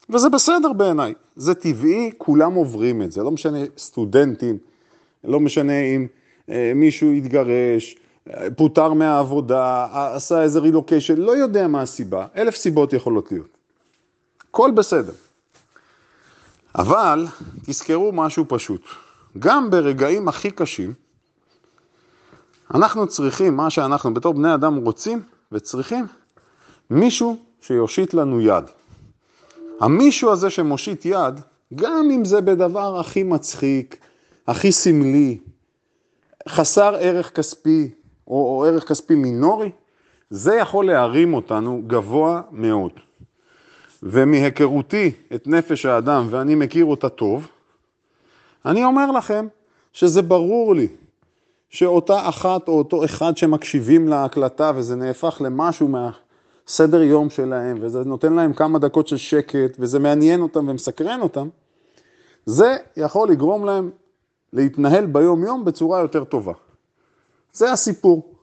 וזה 0.09 0.29
בסדר 0.29 0.73
בעיניי, 0.73 1.13
זה 1.35 1.53
טבעי, 1.53 2.11
כולם 2.17 2.53
עוברים 2.53 3.01
את 3.01 3.11
זה, 3.11 3.23
לא 3.23 3.31
משנה 3.31 3.59
סטודנטים, 3.77 4.57
לא 5.23 5.39
משנה 5.39 5.81
אם 5.81 6.07
אה, 6.49 6.71
מישהו 6.75 7.11
התגרש, 7.11 7.95
אה, 8.29 8.47
פוטר 8.57 8.93
מהעבודה, 8.93 9.87
עשה 10.15 10.41
איזה 10.41 10.59
רילוקיישן, 10.59 11.17
לא 11.17 11.31
יודע 11.31 11.67
מה 11.67 11.81
הסיבה, 11.81 12.27
אלף 12.35 12.55
סיבות 12.55 12.93
יכולות 12.93 13.31
להיות. 13.31 13.57
הכל 14.49 14.71
בסדר. 14.71 15.13
אבל 16.75 17.25
תזכרו 17.65 18.11
משהו 18.11 18.45
פשוט, 18.47 18.81
גם 19.39 19.69
ברגעים 19.69 20.27
הכי 20.27 20.51
קשים, 20.51 20.93
אנחנו 22.73 23.07
צריכים, 23.07 23.55
מה 23.55 23.69
שאנחנו 23.69 24.13
בתור 24.13 24.33
בני 24.33 24.53
אדם 24.53 24.75
רוצים 24.75 25.21
וצריכים, 25.51 26.07
מישהו 26.89 27.37
שיושיט 27.61 28.13
לנו 28.13 28.41
יד. 28.41 28.63
המישהו 29.81 30.31
הזה 30.31 30.49
שמושיט 30.49 31.05
יד, 31.05 31.39
גם 31.75 32.09
אם 32.11 32.25
זה 32.25 32.41
בדבר 32.41 32.99
הכי 32.99 33.23
מצחיק, 33.23 33.97
הכי 34.47 34.71
סמלי, 34.71 35.37
חסר 36.49 36.95
ערך 36.99 37.35
כספי 37.35 37.89
או, 38.27 38.33
או 38.33 38.65
ערך 38.65 38.87
כספי 38.87 39.15
מינורי, 39.15 39.71
זה 40.29 40.55
יכול 40.55 40.87
להרים 40.87 41.33
אותנו 41.33 41.81
גבוה 41.87 42.41
מאוד. 42.51 42.91
ומהיכרותי 44.03 45.11
את 45.35 45.47
נפש 45.47 45.85
האדם, 45.85 46.27
ואני 46.29 46.55
מכיר 46.55 46.85
אותה 46.85 47.09
טוב, 47.09 47.47
אני 48.65 48.83
אומר 48.83 49.11
לכם 49.11 49.47
שזה 49.93 50.21
ברור 50.21 50.75
לי 50.75 50.87
שאותה 51.69 52.29
אחת 52.29 52.67
או 52.67 52.77
אותו 52.77 53.05
אחד 53.05 53.37
שמקשיבים 53.37 54.07
להקלטה 54.07 54.71
וזה 54.75 54.95
נהפך 54.95 55.41
למשהו 55.45 55.87
מהסדר 56.71 57.01
יום 57.01 57.29
שלהם 57.29 57.77
וזה 57.81 58.03
נותן 58.03 58.33
להם 58.33 58.53
כמה 58.53 58.79
דקות 58.79 59.07
של 59.07 59.17
שקט 59.17 59.75
וזה 59.79 59.99
מעניין 59.99 60.41
אותם 60.41 60.69
ומסקרן 60.69 61.21
אותם, 61.21 61.47
זה 62.45 62.75
יכול 62.97 63.29
לגרום 63.29 63.65
להם 63.65 63.89
להתנהל 64.53 65.05
ביום 65.05 65.43
יום 65.43 65.65
בצורה 65.65 65.99
יותר 65.99 66.23
טובה. 66.23 66.53
זה 67.53 67.71
הסיפור, 67.71 68.33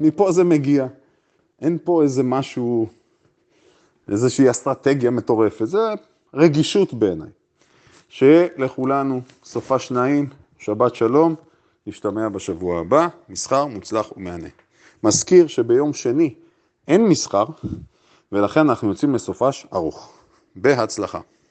מפה 0.00 0.32
זה 0.32 0.44
מגיע. 0.44 0.86
אין 1.62 1.78
פה 1.84 2.02
איזה 2.02 2.22
משהו, 2.22 2.86
איזושהי 4.08 4.50
אסטרטגיה 4.50 5.10
מטורפת, 5.10 5.66
זה 5.66 5.78
רגישות 6.34 6.94
בעיניי. 6.94 7.30
שיהיה 8.08 8.48
לכולנו 8.56 9.20
סופה 9.44 9.78
שניים, 9.78 10.28
שבת 10.58 10.94
שלום, 10.94 11.34
נשתמע 11.86 12.28
בשבוע 12.28 12.80
הבא, 12.80 13.08
מסחר 13.28 13.66
מוצלח 13.66 14.12
ומהנה. 14.16 14.48
מזכיר 15.04 15.46
שביום 15.46 15.92
שני 15.92 16.34
אין 16.88 17.08
מסחר, 17.08 17.44
ולכן 18.32 18.60
אנחנו 18.60 18.88
יוצאים 18.88 19.14
לסופש 19.14 19.66
ארוך. 19.74 20.18
בהצלחה. 20.56 21.20